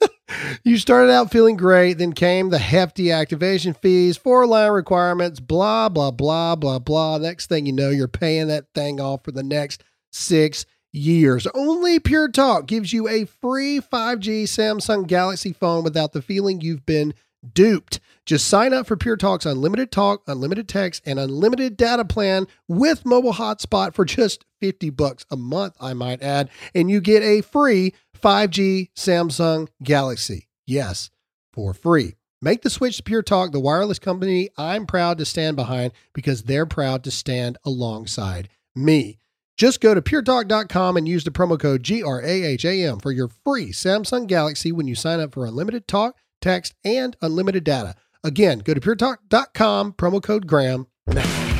you 0.63 0.77
started 0.77 1.11
out 1.11 1.31
feeling 1.31 1.57
great, 1.57 1.93
then 1.97 2.13
came 2.13 2.49
the 2.49 2.57
hefty 2.57 3.11
activation 3.11 3.73
fees, 3.73 4.17
four 4.17 4.45
line 4.45 4.71
requirements, 4.71 5.39
blah, 5.39 5.89
blah, 5.89 6.11
blah, 6.11 6.55
blah, 6.55 6.79
blah. 6.79 7.17
Next 7.17 7.47
thing 7.47 7.65
you 7.65 7.73
know, 7.73 7.89
you're 7.89 8.07
paying 8.07 8.47
that 8.47 8.65
thing 8.73 8.99
off 8.99 9.23
for 9.23 9.31
the 9.31 9.43
next 9.43 9.83
six 10.11 10.65
years. 10.91 11.47
Only 11.53 11.99
Pure 11.99 12.29
Talk 12.29 12.67
gives 12.67 12.93
you 12.93 13.07
a 13.07 13.25
free 13.25 13.79
5G 13.79 14.43
Samsung 14.43 15.07
Galaxy 15.07 15.53
phone 15.53 15.83
without 15.83 16.13
the 16.13 16.21
feeling 16.21 16.61
you've 16.61 16.85
been 16.85 17.13
duped. 17.53 17.99
Just 18.25 18.47
sign 18.47 18.73
up 18.73 18.87
for 18.87 18.97
Pure 18.97 19.17
Talk's 19.17 19.45
unlimited 19.45 19.91
talk, 19.91 20.23
unlimited 20.25 20.67
text, 20.67 21.03
and 21.05 21.19
unlimited 21.19 21.77
data 21.77 22.03
plan 22.03 22.47
with 22.67 23.05
mobile 23.05 23.33
hotspot 23.33 23.93
for 23.93 24.03
just 24.03 24.45
50 24.61 24.89
bucks 24.89 25.25
a 25.29 25.37
month, 25.37 25.75
I 25.79 25.93
might 25.93 26.23
add, 26.23 26.49
and 26.73 26.89
you 26.89 27.01
get 27.01 27.21
a 27.21 27.41
free 27.41 27.93
5G 28.19 28.89
Samsung 28.95 29.67
Galaxy. 29.83 30.47
Yes, 30.65 31.09
for 31.53 31.73
free. 31.73 32.15
Make 32.41 32.61
the 32.61 32.69
switch 32.69 32.97
to 32.97 33.03
Pure 33.03 33.23
Talk, 33.23 33.51
the 33.51 33.59
wireless 33.59 33.99
company 33.99 34.49
I'm 34.57 34.85
proud 34.85 35.17
to 35.17 35.25
stand 35.25 35.55
behind 35.55 35.93
because 36.13 36.43
they're 36.43 36.65
proud 36.65 37.03
to 37.05 37.11
stand 37.11 37.57
alongside 37.65 38.49
me. 38.75 39.19
Just 39.57 39.79
go 39.79 39.93
to 39.93 40.01
puretalk.com 40.01 40.97
and 40.97 41.07
use 41.07 41.23
the 41.23 41.31
promo 41.31 41.57
code 41.59 41.81
GRAHAM 41.81 43.01
for 43.01 43.11
your 43.11 43.29
free 43.29 43.69
Samsung 43.69 44.27
Galaxy 44.27 44.71
when 44.71 44.87
you 44.87 44.95
sign 44.95 45.21
up 45.21 45.33
for 45.33 45.45
unlimited 45.45 45.87
talk, 45.87 46.17
text, 46.41 46.73
and 46.83 47.15
unlimited 47.21 47.63
data. 47.63 47.95
Again, 48.23 48.59
go 48.59 48.73
to 48.73 48.81
puretalk.com, 48.81 49.93
promo 49.93 50.21
code 50.21 50.45
Graham 50.45 50.87
now. 51.07 51.54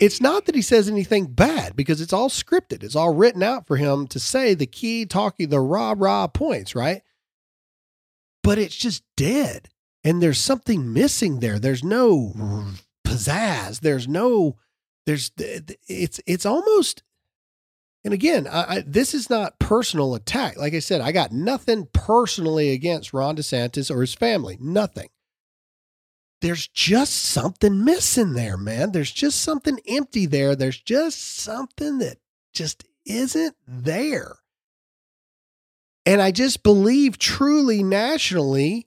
It's 0.00 0.20
not 0.20 0.44
that 0.46 0.54
he 0.54 0.62
says 0.62 0.88
anything 0.88 1.26
bad 1.26 1.74
because 1.74 2.00
it's 2.00 2.12
all 2.12 2.28
scripted. 2.28 2.82
It's 2.82 2.96
all 2.96 3.14
written 3.14 3.42
out 3.42 3.66
for 3.66 3.76
him 3.76 4.06
to 4.08 4.20
say 4.20 4.54
the 4.54 4.66
key 4.66 5.06
talking, 5.06 5.48
the 5.48 5.60
rah 5.60 5.94
rah 5.96 6.28
points, 6.28 6.74
right? 6.74 7.02
But 8.42 8.58
it's 8.58 8.76
just 8.76 9.02
dead. 9.16 9.68
And 10.04 10.22
there's 10.22 10.38
something 10.38 10.92
missing 10.92 11.40
there. 11.40 11.58
There's 11.58 11.82
no 11.82 12.32
pizzazz. 13.04 13.80
There's 13.80 14.06
no 14.06 14.56
there's 15.08 15.32
it's 15.88 16.20
it's 16.26 16.44
almost 16.44 17.02
and 18.04 18.12
again 18.12 18.46
I, 18.46 18.76
I, 18.76 18.84
this 18.86 19.14
is 19.14 19.30
not 19.30 19.58
personal 19.58 20.14
attack 20.14 20.58
like 20.58 20.74
i 20.74 20.80
said 20.80 21.00
i 21.00 21.12
got 21.12 21.32
nothing 21.32 21.88
personally 21.94 22.72
against 22.72 23.14
ron 23.14 23.34
desantis 23.34 23.90
or 23.90 24.02
his 24.02 24.12
family 24.12 24.58
nothing 24.60 25.08
there's 26.40 26.68
just 26.68 27.14
something 27.14 27.84
missing 27.84 28.34
there 28.34 28.56
man 28.56 28.92
there's 28.92 29.12
just 29.12 29.40
something 29.40 29.78
empty 29.88 30.26
there 30.26 30.54
there's 30.54 30.80
just 30.80 31.36
something 31.36 31.98
that 31.98 32.18
just 32.52 32.84
isn't 33.06 33.56
there 33.66 34.36
and 36.06 36.20
i 36.20 36.30
just 36.30 36.62
believe 36.62 37.18
truly 37.18 37.82
nationally 37.82 38.86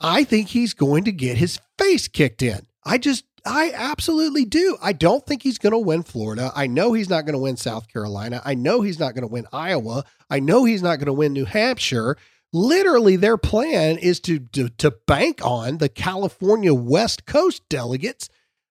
i 0.00 0.24
think 0.24 0.48
he's 0.48 0.74
going 0.74 1.04
to 1.04 1.12
get 1.12 1.36
his 1.36 1.58
face 1.78 2.08
kicked 2.08 2.42
in 2.42 2.66
i 2.84 2.98
just 2.98 3.24
I 3.46 3.72
absolutely 3.74 4.44
do. 4.44 4.78
I 4.82 4.92
don't 4.92 5.26
think 5.26 5.42
he's 5.42 5.58
going 5.58 5.72
to 5.72 5.78
win 5.78 6.02
Florida. 6.02 6.50
I 6.54 6.66
know 6.66 6.92
he's 6.94 7.10
not 7.10 7.26
going 7.26 7.34
to 7.34 7.38
win 7.38 7.56
South 7.56 7.88
Carolina. 7.88 8.40
I 8.44 8.54
know 8.54 8.80
he's 8.80 8.98
not 8.98 9.14
going 9.14 9.22
to 9.22 9.32
win 9.32 9.46
Iowa. 9.52 10.04
I 10.30 10.40
know 10.40 10.64
he's 10.64 10.82
not 10.82 10.98
going 10.98 11.06
to 11.06 11.12
win 11.12 11.34
New 11.34 11.44
Hampshire. 11.44 12.16
Literally, 12.54 13.16
their 13.16 13.36
plan 13.36 13.98
is 13.98 14.20
to, 14.20 14.38
to, 14.38 14.68
to 14.68 14.92
bank 15.06 15.44
on 15.44 15.78
the 15.78 15.88
California 15.88 16.72
West 16.72 17.26
Coast 17.26 17.68
delegates. 17.68 18.30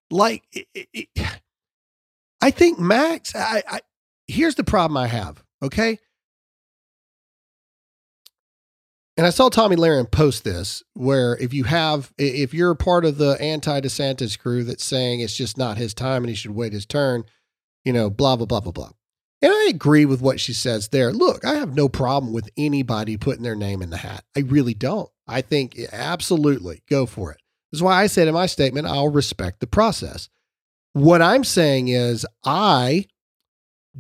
Like, 0.10 0.44
it, 0.52 0.88
it, 0.94 1.10
I 2.42 2.50
think 2.50 2.80
Max. 2.80 3.36
I, 3.36 3.62
I 3.70 3.80
here's 4.28 4.56
the 4.56 4.64
problem 4.64 4.98
I 4.98 5.08
have. 5.08 5.44
Okay, 5.62 6.00
and 9.16 9.28
I 9.28 9.30
saw 9.30 9.50
Tomi 9.50 9.76
Lahren 9.76 10.10
post 10.10 10.44
this 10.44 10.82
where 10.94 11.38
if 11.38 11.54
you 11.54 11.66
have, 11.66 12.12
if 12.18 12.54
you're 12.54 12.74
part 12.74 13.06
of 13.06 13.18
the 13.18 13.38
anti 13.40 13.80
DeSantis 13.80 14.40
crew 14.40 14.64
that's 14.64 14.84
saying 14.84 15.20
it's 15.20 15.36
just 15.36 15.58
not 15.58 15.78
his 15.78 15.94
time 15.94 16.24
and 16.24 16.30
he 16.30 16.36
should 16.36 16.52
wait 16.52 16.74
his 16.74 16.88
turn, 16.88 17.24
you 17.86 17.94
know, 17.94 18.10
blah, 18.10 18.36
blah, 18.36 18.48
blah, 18.48 18.60
blah, 18.60 18.72
blah. 18.72 18.92
And 19.44 19.52
I 19.52 19.68
agree 19.70 20.06
with 20.06 20.22
what 20.22 20.40
she 20.40 20.54
says 20.54 20.88
there. 20.88 21.12
Look, 21.12 21.44
I 21.44 21.56
have 21.56 21.76
no 21.76 21.90
problem 21.90 22.32
with 22.32 22.50
anybody 22.56 23.18
putting 23.18 23.44
their 23.44 23.58
name 23.58 23.82
in 23.82 23.90
the 23.90 23.98
hat. 23.98 24.24
I 24.38 24.40
really 24.40 24.74
don't. 24.74 25.10
I 25.28 25.42
think 25.42 25.78
absolutely 25.92 26.82
go 26.90 27.06
for 27.06 27.34
it. 27.34 27.42
That's 27.70 27.82
why 27.82 28.02
I 28.02 28.08
said 28.08 28.30
in 28.30 28.34
my 28.34 28.46
statement, 28.46 28.88
I'll 28.88 29.10
respect 29.10 29.60
the 29.60 29.68
process. 29.68 30.30
What 30.94 31.22
I'm 31.22 31.44
saying 31.44 31.90
is, 31.90 32.26
I 32.46 33.08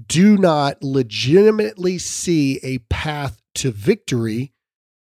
do 0.08 0.38
not 0.38 0.82
legitimately 0.82 1.97
see 1.97 2.60
a 2.63 2.77
path 2.89 3.41
to 3.56 3.71
victory 3.71 4.53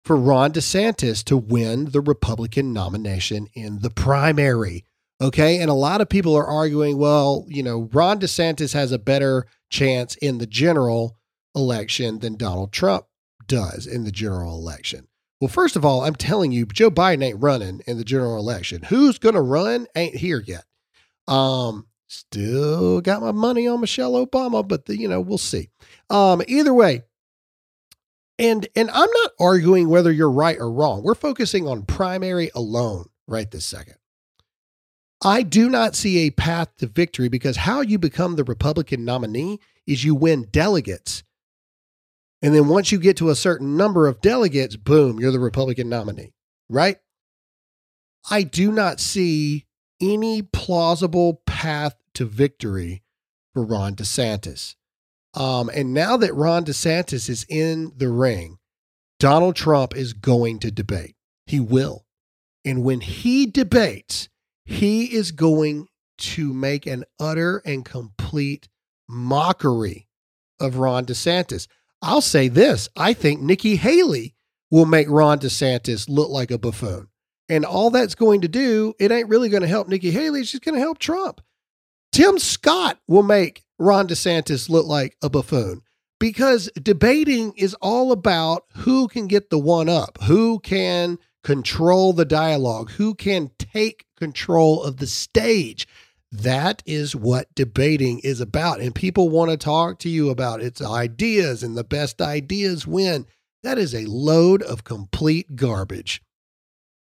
for 0.05 0.17
Ron 0.17 0.53
DeSantis 0.53 1.23
to 1.25 1.37
win 1.37 1.93
the 1.93 2.01
Republican 2.01 2.73
nomination 2.73 3.47
in 3.55 3.81
the 3.81 3.91
primary. 3.91 4.85
Okay. 5.25 5.59
And 5.59 5.71
a 5.71 5.75
lot 5.75 6.03
of 6.03 6.11
people 6.11 6.37
are 6.37 6.47
arguing, 6.47 6.99
well, 6.99 7.47
you 7.49 7.63
know, 7.63 7.89
Ron 7.95 8.21
DeSantis 8.21 8.75
has 8.75 8.93
a 8.93 8.99
better 8.99 9.47
chance 9.71 10.17
in 10.17 10.37
the 10.37 10.47
general 10.47 11.17
election 11.55 12.19
than 12.19 12.37
Donald 12.37 12.73
Trump 12.73 13.07
does 13.47 13.87
in 13.87 14.05
the 14.05 14.13
general 14.13 14.59
election. 14.59 15.09
Well, 15.41 15.49
first 15.49 15.77
of 15.77 15.85
all, 15.85 16.05
I'm 16.05 16.15
telling 16.15 16.53
you, 16.53 16.67
Joe 16.67 16.91
Biden 16.91 17.25
ain't 17.25 17.43
running 17.43 17.81
in 17.87 17.97
the 17.97 18.05
general 18.05 18.37
election. 18.39 18.83
Who's 18.83 19.19
going 19.19 19.35
to 19.35 19.41
run 19.41 19.87
ain't 19.97 20.17
here 20.17 20.43
yet. 20.47 20.65
Um, 21.27 21.87
still 22.07 23.01
got 23.01 23.23
my 23.23 23.33
money 23.33 23.67
on 23.67 23.81
Michelle 23.81 24.27
Obama, 24.27 24.67
but 24.67 24.85
the, 24.85 24.99
you 24.99 25.09
know, 25.09 25.23
we'll 25.23 25.39
see. 25.39 25.71
Um, 26.11 26.43
either 26.47 26.75
way, 26.75 27.03
and 28.39 28.69
and 28.77 28.91
I'm 28.91 29.11
not 29.11 29.31
arguing 29.41 29.89
whether 29.89 30.13
you're 30.13 30.31
right 30.31 30.59
or 30.59 30.71
wrong. 30.71 31.03
We're 31.03 31.15
focusing 31.15 31.67
on 31.67 31.85
primary 31.85 32.51
alone 32.55 33.07
right 33.27 33.51
this 33.51 33.65
second. 33.65 33.97
I 35.25 35.43
do 35.43 35.71
not 35.71 35.97
see 35.97 36.19
a 36.19 36.31
path 36.31 36.77
to 36.79 36.87
victory 36.87 37.29
because 37.29 37.57
how 37.57 37.81
you 37.81 37.99
become 37.99 38.37
the 38.37 38.45
Republican 38.45 39.05
nominee 39.05 39.59
is 39.87 40.05
you 40.05 40.15
win 40.15 40.49
delegates. 40.51 41.23
And 42.43 42.55
then 42.55 42.69
once 42.69 42.93
you 42.93 42.99
get 42.99 43.17
to 43.17 43.31
a 43.31 43.35
certain 43.35 43.77
number 43.77 44.07
of 44.07 44.21
delegates, 44.21 44.77
boom, 44.77 45.19
you're 45.19 45.33
the 45.33 45.41
Republican 45.41 45.89
nominee, 45.89 46.35
right? 46.69 46.99
I 48.31 48.43
do 48.43 48.71
not 48.71 49.01
see 49.01 49.65
any 50.01 50.43
plausible 50.43 51.43
path 51.47 51.95
to 52.15 52.27
victory 52.27 53.03
for 53.55 53.65
Ron 53.65 53.95
DeSantis. 53.95 54.75
Um, 55.33 55.71
and 55.75 55.95
now 55.95 56.19
that 56.19 56.35
Ron 56.35 56.65
DeSantis 56.65 57.31
is 57.31 57.47
in 57.49 57.93
the 57.97 58.09
ring, 58.09 58.59
Donald 59.19 59.57
Trump 59.57 59.97
is 59.97 60.13
going 60.13 60.59
to 60.61 60.71
debate. 60.71 61.17
He 61.47 61.61
will. 61.61 62.05
And 62.65 62.85
when 62.85 63.01
he 63.01 63.47
debates, 63.47 64.29
he 64.65 65.15
is 65.15 65.33
going 65.33 65.89
to 66.17 66.53
make 66.53 66.87
an 66.87 67.05
utter 67.19 67.63
and 67.65 67.85
complete 67.85 68.69
mockery 69.09 70.09
of 70.61 70.77
Ron 70.77 71.05
DeSantis. 71.05 71.67
I'll 72.01 72.21
say 72.21 72.49
this 72.49 72.89
I 72.97 73.13
think 73.13 73.41
Nikki 73.41 73.77
Haley 73.77 74.35
will 74.71 74.87
make 74.87 75.09
Ron 75.09 75.39
DeSantis 75.39 76.09
look 76.09 76.31
like 76.31 76.51
a 76.51 76.59
buffoon. 76.59 77.09
And 77.49 77.65
all 77.65 77.91
that's 77.91 78.15
going 78.15 78.41
to 78.41 78.49
do, 78.49 78.95
it 78.99 79.13
ain't 79.13 79.29
really 79.29 79.51
going 79.51 79.63
to 79.63 79.69
help 79.69 79.89
Nikki 79.89 80.11
Haley. 80.11 80.41
It's 80.41 80.51
just 80.51 80.65
going 80.65 80.75
to 80.75 80.81
help 80.81 80.99
Trump. 80.99 81.43
Tim 82.13 82.39
Scott 82.39 82.99
will 83.07 83.23
make 83.23 83.65
Ron 83.79 84.09
DeSantis 84.09 84.69
look 84.71 84.87
like 84.87 85.17
a 85.23 85.29
buffoon 85.29 85.83
because 86.19 86.71
debating 86.81 87.53
is 87.57 87.75
all 87.83 88.13
about 88.13 88.65
who 88.77 89.09
can 89.09 89.27
get 89.27 89.51
the 89.51 89.59
one 89.59 89.89
up, 89.89 90.19
who 90.23 90.59
can 90.61 91.19
control 91.45 92.13
the 92.13 92.25
dialogue, 92.25 92.91
who 92.93 93.15
can 93.15 93.51
take 93.59 94.07
control 94.17 94.83
of 94.83 94.97
the 94.97 95.07
stage. 95.07 95.87
That 96.33 96.83
is 96.85 97.15
what 97.15 97.55
debating 97.55 98.19
is 98.21 98.41
about. 98.41 98.81
And 98.81 98.93
people 98.95 99.29
want 99.29 99.53
to 99.53 99.57
talk 99.57 100.01
to 100.01 100.09
you 100.09 100.31
about 100.31 100.63
its 100.63 100.83
ideas 100.83 101.63
and 101.63 101.77
the 101.77 101.85
best 101.85 102.21
ideas 102.21 102.87
win. 102.87 103.27
That 103.63 103.79
is 103.79 103.95
a 103.95 104.07
load 104.07 104.63
of 104.63 104.83
complete 104.83 105.55
garbage. 105.55 106.23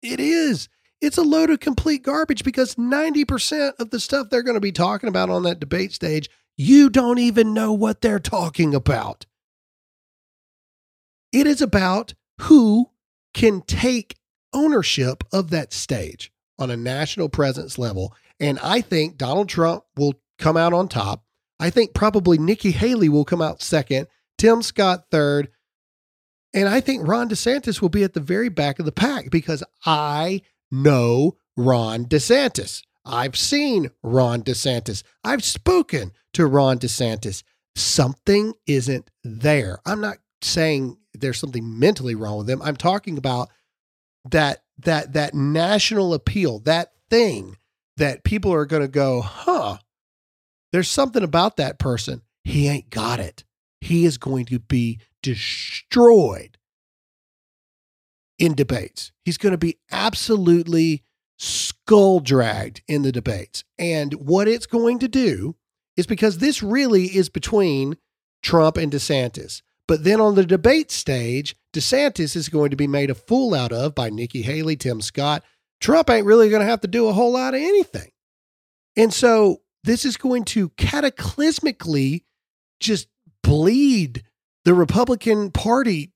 It 0.02 0.20
is. 0.20 0.68
It's 1.00 1.18
a 1.18 1.22
load 1.22 1.50
of 1.50 1.60
complete 1.60 2.02
garbage 2.02 2.42
because 2.42 2.76
90% 2.76 3.72
of 3.78 3.90
the 3.90 4.00
stuff 4.00 4.30
they're 4.30 4.42
going 4.42 4.54
to 4.54 4.60
be 4.60 4.72
talking 4.72 5.08
about 5.08 5.30
on 5.30 5.42
that 5.42 5.60
debate 5.60 5.92
stage, 5.92 6.30
you 6.56 6.88
don't 6.88 7.18
even 7.18 7.54
know 7.54 7.72
what 7.72 8.00
they're 8.00 8.18
talking 8.18 8.74
about. 8.74 9.26
It 11.32 11.46
is 11.46 11.60
about 11.60 12.14
who 12.40 12.90
can 13.34 13.60
take 13.62 14.16
ownership 14.52 15.24
of 15.32 15.50
that 15.50 15.72
stage 15.72 16.32
on 16.58 16.70
a 16.70 16.76
national 16.76 17.28
presence 17.28 17.78
level. 17.78 18.14
And 18.40 18.58
I 18.60 18.80
think 18.80 19.16
Donald 19.16 19.48
Trump 19.48 19.84
will 19.96 20.14
come 20.38 20.56
out 20.56 20.72
on 20.72 20.88
top. 20.88 21.24
I 21.60 21.70
think 21.70 21.94
probably 21.94 22.38
Nikki 22.38 22.70
Haley 22.70 23.08
will 23.08 23.24
come 23.24 23.42
out 23.42 23.62
second, 23.62 24.06
Tim 24.36 24.62
Scott 24.62 25.04
third. 25.10 25.48
And 26.54 26.68
I 26.68 26.80
think 26.80 27.06
Ron 27.06 27.28
DeSantis 27.28 27.82
will 27.82 27.88
be 27.88 28.04
at 28.04 28.14
the 28.14 28.20
very 28.20 28.48
back 28.48 28.78
of 28.78 28.86
the 28.86 28.92
pack 28.92 29.30
because 29.30 29.62
I 29.84 30.42
know 30.70 31.36
Ron 31.56 32.06
DeSantis. 32.06 32.82
I've 33.04 33.36
seen 33.36 33.90
Ron 34.02 34.42
DeSantis. 34.42 35.02
I've 35.24 35.44
spoken 35.44 36.12
to 36.34 36.46
Ron 36.46 36.78
DeSantis. 36.78 37.42
Something 37.74 38.54
isn't 38.66 39.10
there. 39.24 39.78
I'm 39.84 40.00
not 40.00 40.18
saying 40.42 40.96
there's 41.14 41.38
something 41.38 41.78
mentally 41.78 42.14
wrong 42.14 42.38
with 42.38 42.50
him. 42.50 42.62
I'm 42.62 42.76
talking 42.76 43.18
about 43.18 43.50
that 44.30 44.62
that 44.78 45.12
that 45.12 45.34
national 45.34 46.14
appeal, 46.14 46.60
that 46.60 46.92
thing 47.10 47.56
that 47.96 48.24
people 48.24 48.52
are 48.52 48.66
going 48.66 48.82
to 48.82 48.88
go, 48.88 49.20
huh? 49.20 49.78
There's 50.72 50.90
something 50.90 51.22
about 51.22 51.56
that 51.56 51.78
person. 51.78 52.22
He 52.44 52.68
ain't 52.68 52.90
got 52.90 53.20
it. 53.20 53.44
He 53.80 54.04
is 54.04 54.18
going 54.18 54.46
to 54.46 54.58
be 54.58 55.00
destroyed 55.22 56.58
in 58.38 58.54
debates. 58.54 59.12
He's 59.24 59.38
going 59.38 59.52
to 59.52 59.58
be 59.58 59.78
absolutely 59.90 61.02
skull 61.38 62.20
dragged 62.20 62.82
in 62.88 63.02
the 63.02 63.12
debates. 63.12 63.64
And 63.78 64.14
what 64.14 64.48
it's 64.48 64.66
going 64.66 64.98
to 65.00 65.08
do 65.08 65.56
is 65.96 66.06
because 66.06 66.38
this 66.38 66.62
really 66.62 67.04
is 67.06 67.28
between 67.28 67.96
Trump 68.42 68.76
and 68.76 68.92
DeSantis. 68.92 69.62
But 69.88 70.04
then 70.04 70.20
on 70.20 70.34
the 70.34 70.44
debate 70.44 70.92
stage, 70.92 71.56
DeSantis 71.72 72.36
is 72.36 72.50
going 72.50 72.70
to 72.70 72.76
be 72.76 72.86
made 72.86 73.10
a 73.10 73.14
fool 73.14 73.54
out 73.54 73.72
of 73.72 73.94
by 73.94 74.10
Nikki 74.10 74.42
Haley, 74.42 74.76
Tim 74.76 75.00
Scott. 75.00 75.42
Trump 75.80 76.10
ain't 76.10 76.26
really 76.26 76.50
going 76.50 76.60
to 76.60 76.68
have 76.68 76.82
to 76.82 76.88
do 76.88 77.08
a 77.08 77.12
whole 77.12 77.32
lot 77.32 77.54
of 77.54 77.60
anything. 77.60 78.10
And 78.96 79.12
so 79.12 79.62
this 79.84 80.04
is 80.04 80.16
going 80.16 80.44
to 80.44 80.68
cataclysmically 80.70 82.24
just 82.80 83.08
bleed 83.42 84.24
the 84.64 84.74
Republican 84.74 85.50
Party 85.50 86.12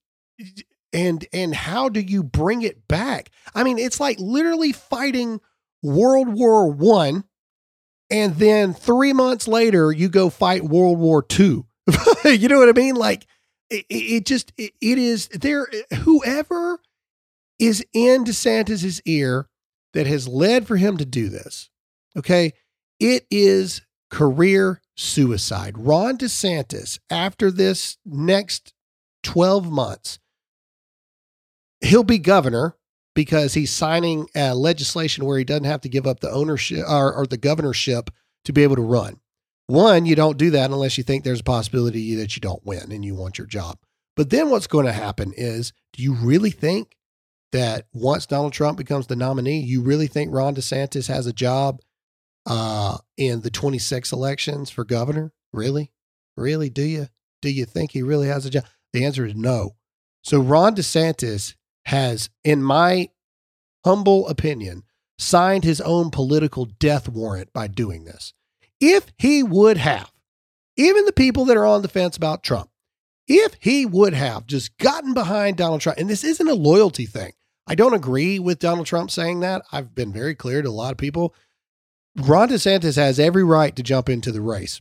and 0.92 1.24
and 1.32 1.54
how 1.54 1.88
do 1.88 2.00
you 2.00 2.22
bring 2.22 2.62
it 2.62 2.86
back? 2.86 3.30
I 3.54 3.64
mean, 3.64 3.78
it's 3.78 4.00
like 4.00 4.18
literally 4.18 4.72
fighting 4.72 5.40
World 5.82 6.28
War 6.28 6.70
1 6.70 7.24
and 8.10 8.36
then 8.36 8.74
3 8.74 9.12
months 9.14 9.48
later 9.48 9.90
you 9.90 10.10
go 10.10 10.28
fight 10.28 10.64
World 10.64 10.98
War 10.98 11.22
2. 11.22 11.64
you 12.24 12.48
know 12.48 12.58
what 12.58 12.68
I 12.68 12.72
mean? 12.72 12.96
Like 12.96 13.26
it, 13.72 13.86
it 13.88 14.26
just 14.26 14.52
it, 14.56 14.72
it 14.80 14.98
is 14.98 15.28
there 15.28 15.68
whoever 16.02 16.80
is 17.58 17.84
in 17.92 18.24
DeSantis's 18.24 19.00
ear 19.04 19.48
that 19.94 20.06
has 20.06 20.26
led 20.26 20.66
for 20.66 20.76
him 20.76 20.96
to 20.96 21.04
do 21.04 21.28
this. 21.28 21.70
Okay? 22.16 22.52
It 22.98 23.26
is 23.30 23.82
career 24.10 24.80
suicide. 24.96 25.78
Ron 25.78 26.18
DeSantis 26.18 26.98
after 27.10 27.50
this 27.50 27.98
next 28.04 28.72
12 29.22 29.70
months 29.70 30.18
he'll 31.82 32.04
be 32.04 32.18
governor 32.18 32.76
because 33.14 33.54
he's 33.54 33.70
signing 33.70 34.26
legislation 34.34 35.24
where 35.24 35.38
he 35.38 35.44
doesn't 35.44 35.64
have 35.64 35.82
to 35.82 35.88
give 35.88 36.06
up 36.06 36.20
the 36.20 36.30
ownership 36.30 36.84
or, 36.88 37.12
or 37.12 37.26
the 37.26 37.36
governorship 37.36 38.10
to 38.44 38.52
be 38.52 38.62
able 38.62 38.76
to 38.76 38.82
run. 38.82 39.20
One, 39.66 40.06
you 40.06 40.14
don't 40.14 40.38
do 40.38 40.50
that 40.50 40.70
unless 40.70 40.98
you 40.98 41.04
think 41.04 41.24
there's 41.24 41.40
a 41.40 41.44
possibility 41.44 42.14
that 42.16 42.36
you 42.36 42.40
don't 42.40 42.64
win 42.64 42.92
and 42.92 43.04
you 43.04 43.14
want 43.14 43.38
your 43.38 43.46
job. 43.46 43.78
But 44.16 44.30
then 44.30 44.50
what's 44.50 44.66
going 44.66 44.86
to 44.86 44.92
happen 44.92 45.32
is 45.36 45.72
do 45.92 46.02
you 46.02 46.14
really 46.14 46.50
think 46.50 46.96
that 47.52 47.86
once 47.92 48.26
Donald 48.26 48.52
Trump 48.52 48.78
becomes 48.78 49.06
the 49.06 49.16
nominee, 49.16 49.60
you 49.60 49.82
really 49.82 50.06
think 50.06 50.32
Ron 50.32 50.54
DeSantis 50.54 51.08
has 51.08 51.26
a 51.26 51.32
job 51.32 51.80
uh, 52.46 52.98
in 53.16 53.42
the 53.42 53.50
26 53.50 54.12
elections 54.12 54.70
for 54.70 54.84
governor? 54.84 55.32
Really? 55.52 55.92
Really? 56.36 56.70
Do 56.70 56.82
you? 56.82 57.08
Do 57.40 57.50
you 57.50 57.64
think 57.64 57.90
he 57.90 58.02
really 58.02 58.28
has 58.28 58.46
a 58.46 58.50
job? 58.50 58.64
The 58.92 59.04
answer 59.04 59.26
is 59.26 59.34
no. 59.34 59.76
So 60.22 60.40
Ron 60.40 60.76
DeSantis 60.76 61.54
has, 61.86 62.30
in 62.44 62.62
my 62.62 63.08
humble 63.84 64.28
opinion, 64.28 64.84
signed 65.18 65.64
his 65.64 65.80
own 65.80 66.10
political 66.10 66.64
death 66.64 67.08
warrant 67.08 67.52
by 67.52 67.66
doing 67.66 68.04
this 68.04 68.32
if 68.82 69.12
he 69.16 69.44
would 69.44 69.78
have, 69.78 70.10
even 70.76 71.04
the 71.04 71.12
people 71.12 71.44
that 71.46 71.56
are 71.56 71.64
on 71.64 71.82
the 71.82 71.88
fence 71.88 72.16
about 72.16 72.42
Trump, 72.42 72.68
if 73.28 73.54
he 73.60 73.86
would 73.86 74.12
have 74.12 74.46
just 74.46 74.76
gotten 74.76 75.14
behind 75.14 75.56
Donald 75.56 75.80
Trump, 75.80 75.98
and 75.98 76.10
this 76.10 76.24
isn't 76.24 76.48
a 76.48 76.54
loyalty 76.54 77.06
thing. 77.06 77.32
I 77.66 77.76
don't 77.76 77.94
agree 77.94 78.40
with 78.40 78.58
Donald 78.58 78.86
Trump 78.86 79.12
saying 79.12 79.40
that. 79.40 79.62
I've 79.70 79.94
been 79.94 80.12
very 80.12 80.34
clear 80.34 80.60
to 80.60 80.68
a 80.68 80.70
lot 80.70 80.90
of 80.90 80.98
people. 80.98 81.32
Ron 82.16 82.48
DeSantis 82.48 82.96
has 82.96 83.20
every 83.20 83.44
right 83.44 83.74
to 83.76 83.82
jump 83.84 84.08
into 84.08 84.32
the 84.32 84.40
race. 84.40 84.80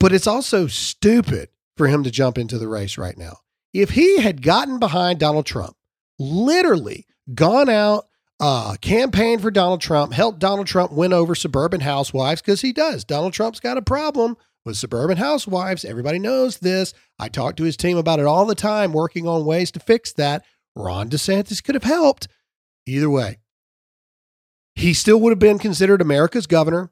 But 0.00 0.12
it's 0.12 0.26
also 0.26 0.66
stupid 0.66 1.50
for 1.76 1.86
him 1.86 2.02
to 2.02 2.10
jump 2.10 2.36
into 2.36 2.58
the 2.58 2.68
race 2.68 2.98
right 2.98 3.16
now. 3.16 3.38
If 3.72 3.90
he 3.90 4.20
had 4.20 4.42
gotten 4.42 4.80
behind 4.80 5.20
Donald 5.20 5.46
Trump, 5.46 5.76
literally 6.18 7.06
gone 7.32 7.68
out, 7.68 8.08
uh, 8.40 8.76
campaigned 8.80 9.42
for 9.42 9.50
Donald 9.50 9.80
Trump, 9.80 10.12
helped 10.12 10.38
Donald 10.38 10.66
Trump 10.66 10.92
win 10.92 11.12
over 11.12 11.34
suburban 11.34 11.80
housewives, 11.80 12.42
because 12.42 12.60
he 12.60 12.72
does. 12.72 13.04
Donald 13.04 13.32
Trump's 13.32 13.60
got 13.60 13.78
a 13.78 13.82
problem 13.82 14.36
with 14.64 14.76
suburban 14.76 15.16
housewives. 15.16 15.84
Everybody 15.84 16.18
knows 16.18 16.58
this. 16.58 16.92
I 17.18 17.28
talk 17.28 17.56
to 17.56 17.64
his 17.64 17.76
team 17.76 17.96
about 17.96 18.20
it 18.20 18.26
all 18.26 18.44
the 18.44 18.54
time, 18.54 18.92
working 18.92 19.26
on 19.26 19.46
ways 19.46 19.70
to 19.72 19.80
fix 19.80 20.12
that. 20.14 20.44
Ron 20.74 21.08
DeSantis 21.08 21.62
could 21.62 21.74
have 21.74 21.84
helped. 21.84 22.28
Either 22.86 23.08
way, 23.08 23.38
he 24.74 24.92
still 24.92 25.18
would 25.20 25.30
have 25.30 25.38
been 25.38 25.58
considered 25.58 26.02
America's 26.02 26.46
governor 26.46 26.90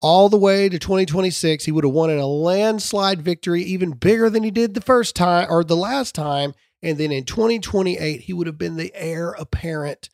all 0.00 0.28
the 0.28 0.38
way 0.38 0.68
to 0.68 0.78
2026. 0.78 1.64
He 1.64 1.72
would 1.72 1.84
have 1.84 1.92
won 1.92 2.10
in 2.10 2.18
a 2.18 2.26
landslide 2.26 3.20
victory, 3.20 3.62
even 3.62 3.90
bigger 3.90 4.30
than 4.30 4.42
he 4.42 4.50
did 4.50 4.74
the 4.74 4.80
first 4.80 5.14
time 5.14 5.46
or 5.50 5.62
the 5.62 5.76
last 5.76 6.14
time. 6.14 6.54
And 6.82 6.96
then 6.96 7.12
in 7.12 7.24
2028, 7.24 8.22
he 8.22 8.32
would 8.32 8.46
have 8.46 8.58
been 8.58 8.76
the 8.76 8.92
heir 8.94 9.32
apparent 9.32 10.08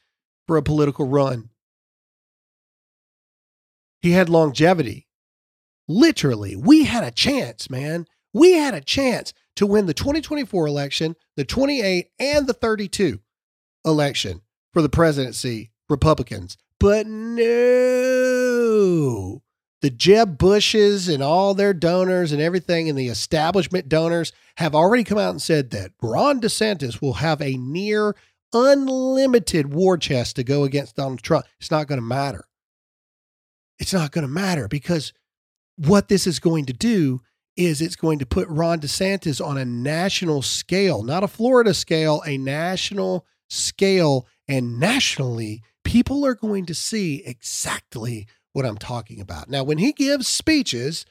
for 0.47 0.57
a 0.57 0.63
political 0.63 1.07
run. 1.07 1.51
He 4.01 4.13
had 4.13 4.29
longevity. 4.29 5.09
Literally, 5.89 6.57
we 6.57 6.85
had 6.85 7.05
a 7.05 7.11
chance, 7.11 7.69
man. 7.71 8.07
We 8.33 8.53
had 8.53 8.75
a 8.75 8.81
chance 8.81 9.33
to 9.57 9.67
win 9.67 9.87
the 9.87 9.95
2024 9.95 10.67
election, 10.67 11.17
the 11.37 11.45
28 11.45 12.09
and 12.19 12.47
the 12.47 12.53
32 12.53 13.21
election 13.85 14.43
for 14.73 14.83
the 14.83 14.89
presidency, 14.89 15.71
Republicans. 15.89 16.57
But 16.81 17.07
no, 17.07 17.45
the 19.81 19.91
Jeb 19.91 20.37
Bushes 20.37 21.09
and 21.09 21.23
all 21.23 21.55
their 21.55 21.73
donors 21.73 22.33
and 22.33 22.43
everything, 22.43 22.89
and 22.89 22.99
the 22.99 23.09
establishment 23.09 23.89
donors 23.89 24.33
have 24.57 24.75
already 24.75 25.05
come 25.05 25.19
out 25.19 25.31
and 25.31 25.41
said 25.41 25.71
that 25.71 25.93
Ron 26.03 26.41
DeSantis 26.41 27.01
will 27.01 27.15
have 27.15 27.41
a 27.41 27.57
near 27.57 28.15
unlimited 28.55 29.75
war 29.75 29.99
chest 29.99 30.37
to 30.37 30.45
go 30.45 30.65
against 30.65 30.97
Donald 30.97 31.23
Trump. 31.23 31.47
It's 31.61 31.71
not 31.71 31.87
going 31.87 32.01
to 32.01 32.07
matter. 32.07 32.45
It's 33.79 33.93
not 33.93 34.13
going 34.13 34.27
to 34.27 34.33
matter 34.33 34.69
because 34.69 35.13
what 35.77 36.09
this 36.09 36.27
is 36.27 36.39
going 36.39 36.67
to 36.67 36.73
do 36.73 37.21
is 37.57 37.81
it's 37.81 37.97
going 37.97 38.19
to 38.19 38.27
put 38.27 38.49
Ron 38.49 38.81
DeSantis 38.81 39.45
on 39.45 39.59
a 39.59 39.65
national 39.65 40.43
scale, 40.43 41.03
not 41.03 41.25
a 41.25 41.29
Florida 41.29 41.75
scale, 41.75 42.23
a 42.27 42.39
national 42.39 43.27
scale. 43.49 44.27
And 44.49 44.79
nationally, 44.79 45.63
people 45.85 46.25
are 46.25 46.35
going 46.35 46.67
to 46.67 46.75
see 46.75 47.23
exactly 47.25 48.27
what 48.53 48.65
I'm 48.65 48.79
talking 48.79 49.21
about. 49.21 49.49
Now, 49.49 49.65
when 49.65 49.79
he 49.79 49.93
gives 49.93 50.29
speeches, 50.29 51.05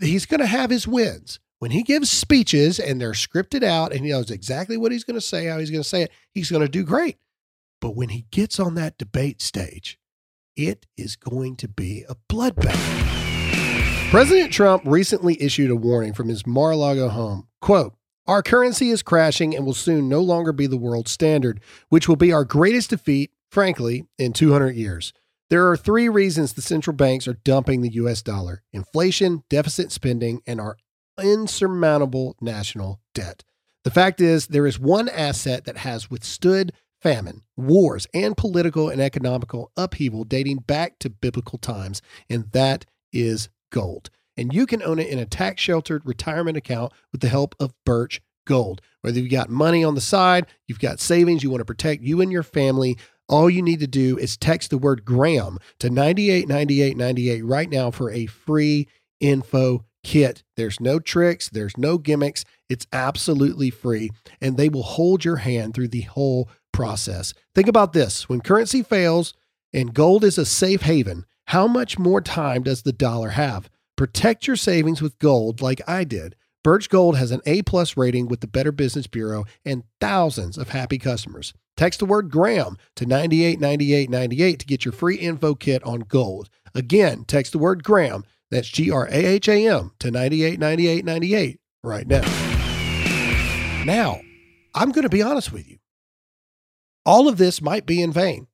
he's 0.00 0.26
going 0.26 0.40
to 0.40 0.46
have 0.46 0.70
his 0.70 0.86
wins. 0.86 1.40
When 1.60 1.72
he 1.72 1.82
gives 1.82 2.08
speeches 2.08 2.78
and 2.78 3.00
they're 3.00 3.12
scripted 3.12 3.64
out 3.64 3.92
and 3.92 4.04
he 4.04 4.12
knows 4.12 4.30
exactly 4.30 4.76
what 4.76 4.92
he's 4.92 5.02
going 5.02 5.18
to 5.18 5.20
say, 5.20 5.46
how 5.46 5.58
he's 5.58 5.70
going 5.70 5.82
to 5.82 5.88
say 5.88 6.02
it, 6.02 6.12
he's 6.32 6.50
going 6.50 6.62
to 6.62 6.68
do 6.68 6.84
great. 6.84 7.18
But 7.80 7.96
when 7.96 8.10
he 8.10 8.26
gets 8.30 8.60
on 8.60 8.76
that 8.76 8.96
debate 8.96 9.42
stage, 9.42 9.98
it 10.56 10.86
is 10.96 11.16
going 11.16 11.56
to 11.56 11.68
be 11.68 12.04
a 12.08 12.14
bloodbath. 12.32 14.10
President 14.10 14.52
Trump 14.52 14.84
recently 14.86 15.40
issued 15.42 15.70
a 15.70 15.76
warning 15.76 16.14
from 16.14 16.28
his 16.28 16.46
Mar-a-Lago 16.46 17.08
home. 17.08 17.48
Quote, 17.60 17.94
our 18.28 18.42
currency 18.42 18.90
is 18.90 19.02
crashing 19.02 19.56
and 19.56 19.66
will 19.66 19.74
soon 19.74 20.08
no 20.08 20.20
longer 20.20 20.52
be 20.52 20.66
the 20.68 20.76
world 20.76 21.08
standard, 21.08 21.60
which 21.88 22.08
will 22.08 22.16
be 22.16 22.32
our 22.32 22.44
greatest 22.44 22.90
defeat, 22.90 23.32
frankly, 23.50 24.06
in 24.16 24.32
200 24.32 24.76
years. 24.76 25.12
There 25.50 25.68
are 25.70 25.76
three 25.76 26.08
reasons 26.08 26.52
the 26.52 26.62
central 26.62 26.94
banks 26.94 27.26
are 27.26 27.38
dumping 27.44 27.80
the 27.80 27.94
US 27.94 28.22
dollar 28.22 28.62
inflation, 28.72 29.42
deficit 29.48 29.90
spending, 29.90 30.42
and 30.46 30.60
our 30.60 30.76
insurmountable 31.18 32.36
national 32.40 33.00
debt. 33.14 33.44
The 33.84 33.90
fact 33.90 34.20
is, 34.20 34.48
there 34.48 34.66
is 34.66 34.78
one 34.78 35.08
asset 35.08 35.64
that 35.64 35.78
has 35.78 36.10
withstood 36.10 36.72
famine, 37.00 37.42
wars, 37.56 38.06
and 38.12 38.36
political 38.36 38.88
and 38.88 39.00
economical 39.00 39.70
upheaval 39.76 40.24
dating 40.24 40.58
back 40.58 40.98
to 40.98 41.10
biblical 41.10 41.58
times, 41.58 42.02
and 42.28 42.50
that 42.52 42.84
is 43.12 43.48
gold. 43.70 44.10
And 44.36 44.52
you 44.52 44.66
can 44.66 44.82
own 44.82 44.98
it 44.98 45.08
in 45.08 45.18
a 45.18 45.26
tax 45.26 45.62
sheltered 45.62 46.02
retirement 46.04 46.56
account 46.56 46.92
with 47.12 47.20
the 47.20 47.28
help 47.28 47.54
of 47.58 47.74
Birch 47.84 48.20
Gold. 48.46 48.80
Whether 49.02 49.20
you've 49.20 49.30
got 49.30 49.50
money 49.50 49.82
on 49.84 49.94
the 49.94 50.00
side, 50.00 50.46
you've 50.66 50.80
got 50.80 51.00
savings, 51.00 51.42
you 51.42 51.50
want 51.50 51.60
to 51.60 51.64
protect 51.64 52.02
you 52.02 52.20
and 52.20 52.30
your 52.30 52.42
family, 52.42 52.96
all 53.28 53.50
you 53.50 53.62
need 53.62 53.80
to 53.80 53.86
do 53.86 54.16
is 54.16 54.36
text 54.36 54.70
the 54.70 54.78
word 54.78 55.04
Graham 55.04 55.58
to 55.80 55.90
989898 55.90 57.44
right 57.44 57.68
now 57.68 57.90
for 57.90 58.10
a 58.10 58.26
free 58.26 58.88
info 59.20 59.84
kit. 60.02 60.42
There's 60.56 60.80
no 60.80 60.98
tricks, 60.98 61.48
there's 61.48 61.76
no 61.76 61.98
gimmicks. 61.98 62.44
It's 62.68 62.86
absolutely 62.92 63.70
free, 63.70 64.10
and 64.40 64.56
they 64.56 64.68
will 64.68 64.82
hold 64.82 65.24
your 65.24 65.36
hand 65.36 65.74
through 65.74 65.88
the 65.88 66.02
whole 66.02 66.48
process. 66.72 67.34
Think 67.54 67.68
about 67.68 67.92
this 67.92 68.28
when 68.28 68.40
currency 68.40 68.82
fails 68.82 69.34
and 69.72 69.94
gold 69.94 70.24
is 70.24 70.38
a 70.38 70.46
safe 70.46 70.82
haven, 70.82 71.24
how 71.46 71.66
much 71.66 71.98
more 71.98 72.20
time 72.20 72.62
does 72.62 72.82
the 72.82 72.92
dollar 72.92 73.30
have? 73.30 73.70
Protect 73.96 74.46
your 74.46 74.56
savings 74.56 75.02
with 75.02 75.18
gold 75.18 75.60
like 75.60 75.80
I 75.88 76.04
did. 76.04 76.36
Birch 76.64 76.90
Gold 76.90 77.16
has 77.16 77.30
an 77.30 77.40
A 77.46 77.62
plus 77.62 77.96
rating 77.96 78.28
with 78.28 78.40
the 78.40 78.46
Better 78.46 78.72
Business 78.72 79.06
Bureau 79.06 79.44
and 79.64 79.84
thousands 80.00 80.58
of 80.58 80.70
happy 80.70 80.98
customers. 80.98 81.54
Text 81.76 82.00
the 82.00 82.06
word 82.06 82.30
Graham 82.30 82.76
to 82.96 83.06
989898 83.06 84.58
to 84.58 84.66
get 84.66 84.84
your 84.84 84.92
free 84.92 85.16
info 85.16 85.54
kit 85.54 85.82
on 85.84 86.00
gold. 86.00 86.50
Again, 86.74 87.24
text 87.24 87.52
the 87.52 87.58
word 87.58 87.84
Graham, 87.84 88.24
that's 88.50 88.68
G 88.68 88.90
R 88.90 89.06
A 89.06 89.26
H 89.26 89.48
A 89.48 89.66
M, 89.66 89.92
to 89.98 90.10
989898 90.10 91.60
right 91.82 92.06
now. 92.06 92.22
Now, 93.84 94.20
I'm 94.74 94.92
going 94.92 95.04
to 95.04 95.08
be 95.08 95.22
honest 95.22 95.52
with 95.52 95.68
you. 95.68 95.78
All 97.06 97.28
of 97.28 97.38
this 97.38 97.62
might 97.62 97.86
be 97.86 98.02
in 98.02 98.12
vain. 98.12 98.48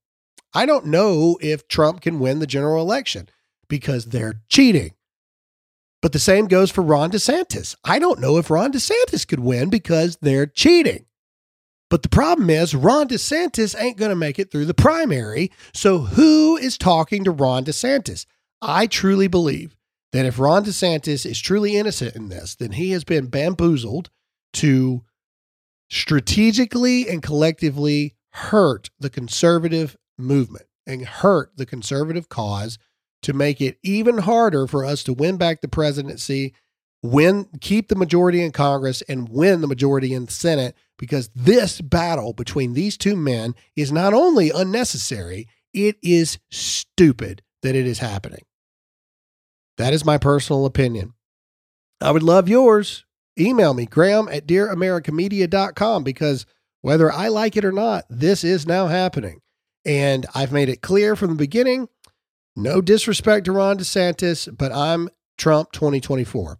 I 0.52 0.66
don't 0.66 0.86
know 0.86 1.38
if 1.40 1.66
Trump 1.66 2.00
can 2.00 2.20
win 2.20 2.38
the 2.38 2.46
general 2.46 2.80
election 2.80 3.28
because 3.68 4.06
they're 4.06 4.42
cheating. 4.48 4.94
But 6.00 6.12
the 6.12 6.18
same 6.18 6.46
goes 6.46 6.70
for 6.70 6.82
Ron 6.82 7.10
DeSantis. 7.10 7.74
I 7.82 7.98
don't 7.98 8.20
know 8.20 8.36
if 8.36 8.50
Ron 8.50 8.72
DeSantis 8.72 9.26
could 9.26 9.40
win 9.40 9.70
because 9.70 10.18
they're 10.20 10.46
cheating. 10.46 11.06
But 11.90 12.02
the 12.02 12.08
problem 12.08 12.50
is, 12.50 12.74
Ron 12.74 13.08
DeSantis 13.08 13.74
ain't 13.80 13.96
going 13.96 14.10
to 14.10 14.16
make 14.16 14.38
it 14.38 14.50
through 14.50 14.66
the 14.66 14.74
primary. 14.74 15.50
So, 15.72 15.98
who 15.98 16.56
is 16.56 16.76
talking 16.78 17.24
to 17.24 17.30
Ron 17.30 17.64
DeSantis? 17.64 18.26
I 18.60 18.86
truly 18.86 19.28
believe 19.28 19.74
that 20.14 20.24
if 20.24 20.38
Ron 20.38 20.64
DeSantis 20.64 21.26
is 21.26 21.40
truly 21.40 21.76
innocent 21.76 22.14
in 22.14 22.28
this, 22.28 22.54
then 22.54 22.70
he 22.70 22.92
has 22.92 23.02
been 23.02 23.26
bamboozled 23.26 24.10
to 24.52 25.02
strategically 25.90 27.08
and 27.08 27.20
collectively 27.20 28.14
hurt 28.30 28.90
the 29.00 29.10
conservative 29.10 29.96
movement 30.16 30.66
and 30.86 31.04
hurt 31.04 31.50
the 31.56 31.66
conservative 31.66 32.28
cause 32.28 32.78
to 33.22 33.32
make 33.32 33.60
it 33.60 33.76
even 33.82 34.18
harder 34.18 34.68
for 34.68 34.84
us 34.84 35.02
to 35.02 35.12
win 35.12 35.36
back 35.36 35.60
the 35.60 35.66
presidency, 35.66 36.54
win, 37.02 37.48
keep 37.60 37.88
the 37.88 37.96
majority 37.96 38.40
in 38.40 38.52
Congress, 38.52 39.02
and 39.08 39.28
win 39.28 39.62
the 39.62 39.66
majority 39.66 40.14
in 40.14 40.26
the 40.26 40.32
Senate 40.32 40.76
because 40.96 41.28
this 41.34 41.80
battle 41.80 42.32
between 42.32 42.74
these 42.74 42.96
two 42.96 43.16
men 43.16 43.52
is 43.74 43.90
not 43.90 44.14
only 44.14 44.52
unnecessary, 44.52 45.48
it 45.72 45.96
is 46.04 46.38
stupid 46.52 47.42
that 47.62 47.74
it 47.74 47.84
is 47.84 47.98
happening. 47.98 48.44
That 49.78 49.92
is 49.92 50.04
my 50.04 50.18
personal 50.18 50.66
opinion. 50.66 51.14
I 52.00 52.10
would 52.10 52.22
love 52.22 52.48
yours. 52.48 53.04
Email 53.38 53.74
me, 53.74 53.86
graham 53.86 54.28
at 54.28 54.46
dearamericamedia.com, 54.46 56.04
because 56.04 56.46
whether 56.82 57.10
I 57.10 57.28
like 57.28 57.56
it 57.56 57.64
or 57.64 57.72
not, 57.72 58.04
this 58.08 58.44
is 58.44 58.66
now 58.66 58.86
happening. 58.86 59.40
And 59.84 60.26
I've 60.34 60.52
made 60.52 60.68
it 60.68 60.82
clear 60.82 61.16
from 61.16 61.30
the 61.30 61.34
beginning 61.36 61.88
no 62.56 62.80
disrespect 62.80 63.46
to 63.46 63.52
Ron 63.52 63.78
DeSantis, 63.78 64.56
but 64.56 64.70
I'm 64.72 65.08
Trump 65.36 65.72
2024. 65.72 66.58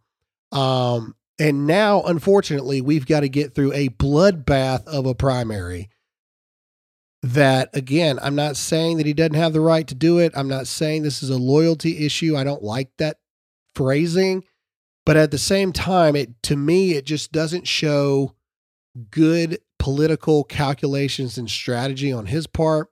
Um, 0.51 1.15
and 1.39 1.67
now, 1.67 2.03
unfortunately, 2.03 2.81
we've 2.81 3.07
got 3.07 3.21
to 3.21 3.29
get 3.29 3.55
through 3.55 3.73
a 3.73 3.91
bloodbath 3.91 4.87
of 4.87 5.07
a 5.07 5.15
primary. 5.15 5.91
That, 7.25 7.71
again, 7.73 8.19
I'm 8.21 8.35
not 8.35 8.55
saying 8.55 8.99
that 8.99 9.07
he 9.07 9.15
doesn't 9.15 9.33
have 9.33 9.55
the 9.55 9.61
right 9.61 9.87
to 9.89 9.95
do 9.95 10.19
it. 10.19 10.33
I'm 10.37 10.49
not 10.49 10.67
saying 10.67 11.03
this 11.03 11.23
is 11.23 11.31
a 11.31 11.39
loyalty 11.39 12.05
issue. 12.05 12.37
I 12.37 12.45
don't 12.45 12.63
like 12.63 12.91
that 12.99 13.17
phrasing. 13.75 14.45
But 15.07 15.17
at 15.17 15.31
the 15.31 15.39
same 15.39 15.73
time, 15.73 16.17
it 16.17 16.43
to 16.45 16.57
me, 16.57 16.93
it 16.93 17.07
just 17.07 17.33
doesn't 17.33 17.67
show 17.67 18.35
good 19.11 19.59
political 19.79 20.45
calculations 20.45 21.39
and 21.39 21.51
strategy 21.51 22.13
on 22.13 22.27
his 22.27 22.47
part. 22.47 22.89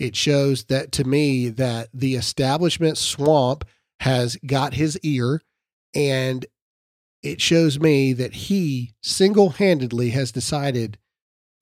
It 0.00 0.16
shows 0.16 0.64
that 0.64 0.90
to 0.92 1.04
me 1.04 1.48
that 1.50 1.88
the 1.94 2.16
establishment 2.16 2.98
swamp 2.98 3.64
has 4.00 4.36
got 4.46 4.74
his 4.74 4.98
ear 5.04 5.42
and 5.94 6.44
it 7.22 7.40
shows 7.40 7.80
me 7.80 8.12
that 8.14 8.34
he 8.34 8.94
single 9.00 9.50
handedly 9.50 10.10
has 10.10 10.32
decided 10.32 10.98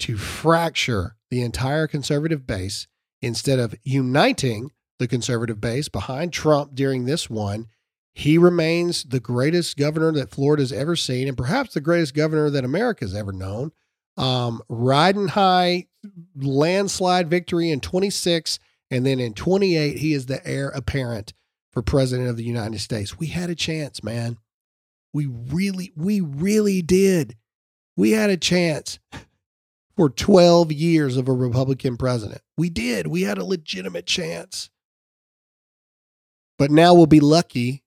to 0.01 0.17
fracture 0.17 1.17
the 1.35 1.43
entire 1.43 1.89
conservative 1.89 2.47
base 2.47 2.87
instead 3.21 3.59
of 3.59 3.75
uniting 3.83 4.71
the 5.01 5.09
conservative 5.09 5.61
base 5.61 5.89
behind 5.89 6.33
Trump 6.33 6.77
during 6.77 7.07
this 7.07 7.29
one. 7.29 7.67
He 8.13 8.39
remains 8.39 9.03
the 9.03 9.19
greatest 9.19 9.77
governor 9.77 10.13
that 10.13 10.31
Florida's 10.31 10.73
ever 10.73 10.95
seen, 10.95 11.27
and 11.27 11.37
perhaps 11.37 11.75
the 11.75 11.81
greatest 11.81 12.15
governor 12.15 12.51
that 12.51 12.65
America's 12.65 13.17
ever 13.17 13.33
known. 13.33 13.73
Um, 14.17 14.63
riding 14.69 15.27
high, 15.27 15.89
landslide 16.37 17.29
victory 17.29 17.69
in 17.69 17.81
26, 17.81 18.61
and 18.93 19.05
then 19.05 19.19
in 19.19 19.35
28, 19.35 19.99
he 19.99 20.13
is 20.13 20.27
the 20.27 20.47
heir 20.47 20.69
apparent 20.69 21.33
for 21.73 21.83
president 21.83 22.29
of 22.29 22.37
the 22.37 22.45
United 22.45 22.79
States. 22.79 23.19
We 23.19 23.27
had 23.27 23.51
a 23.51 23.57
chance, 23.57 24.05
man. 24.05 24.39
We 25.13 25.27
really, 25.27 25.93
we 25.97 26.21
really 26.21 26.81
did. 26.81 27.35
We 27.97 28.13
had 28.13 28.31
a 28.31 28.37
chance 28.37 29.01
for 29.97 30.11
12 30.11 30.73
years 30.73 31.17
of 31.17 31.29
a 31.29 31.33
Republican 31.33 31.97
president. 31.97 32.43
We 32.57 32.71
did. 32.71 33.07
We 33.07 33.23
had 33.23 33.39
a 33.39 33.45
legitimate 33.45 34.07
chance. 34.07 34.71
But 36.59 36.71
now 36.71 36.95
we'll 36.95 37.07
be 37.07 37.21
lucky 37.21 37.85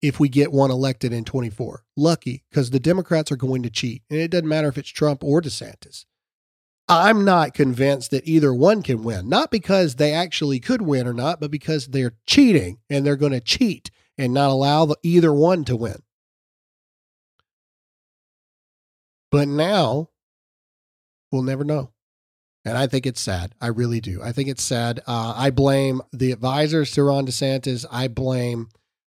if 0.00 0.18
we 0.18 0.28
get 0.28 0.52
one 0.52 0.70
elected 0.70 1.12
in 1.12 1.24
24. 1.24 1.84
Lucky 1.96 2.44
because 2.50 2.70
the 2.70 2.80
Democrats 2.80 3.30
are 3.30 3.36
going 3.36 3.62
to 3.62 3.70
cheat. 3.70 4.02
And 4.10 4.18
it 4.18 4.30
doesn't 4.30 4.48
matter 4.48 4.68
if 4.68 4.78
it's 4.78 4.88
Trump 4.88 5.22
or 5.22 5.40
DeSantis. 5.40 6.04
I'm 6.88 7.24
not 7.24 7.54
convinced 7.54 8.10
that 8.10 8.26
either 8.26 8.52
one 8.52 8.82
can 8.82 9.02
win, 9.02 9.28
not 9.28 9.50
because 9.50 9.94
they 9.94 10.12
actually 10.12 10.58
could 10.60 10.82
win 10.82 11.06
or 11.06 11.14
not, 11.14 11.40
but 11.40 11.50
because 11.50 11.86
they're 11.86 12.16
cheating 12.26 12.78
and 12.90 13.06
they're 13.06 13.16
going 13.16 13.32
to 13.32 13.40
cheat 13.40 13.90
and 14.18 14.34
not 14.34 14.50
allow 14.50 14.84
the, 14.84 14.96
either 15.02 15.32
one 15.32 15.64
to 15.64 15.76
win. 15.76 16.02
But 19.30 19.48
now 19.48 20.10
we'll 21.32 21.42
never 21.42 21.64
know. 21.64 21.90
And 22.64 22.78
I 22.78 22.86
think 22.86 23.06
it's 23.06 23.20
sad. 23.20 23.54
I 23.60 23.68
really 23.68 24.00
do. 24.00 24.22
I 24.22 24.30
think 24.30 24.48
it's 24.48 24.62
sad. 24.62 25.00
Uh, 25.06 25.34
I 25.36 25.50
blame 25.50 26.00
the 26.12 26.30
advisors 26.30 26.92
to 26.92 27.02
Ron 27.02 27.26
DeSantis. 27.26 27.84
I 27.90 28.06
blame 28.06 28.68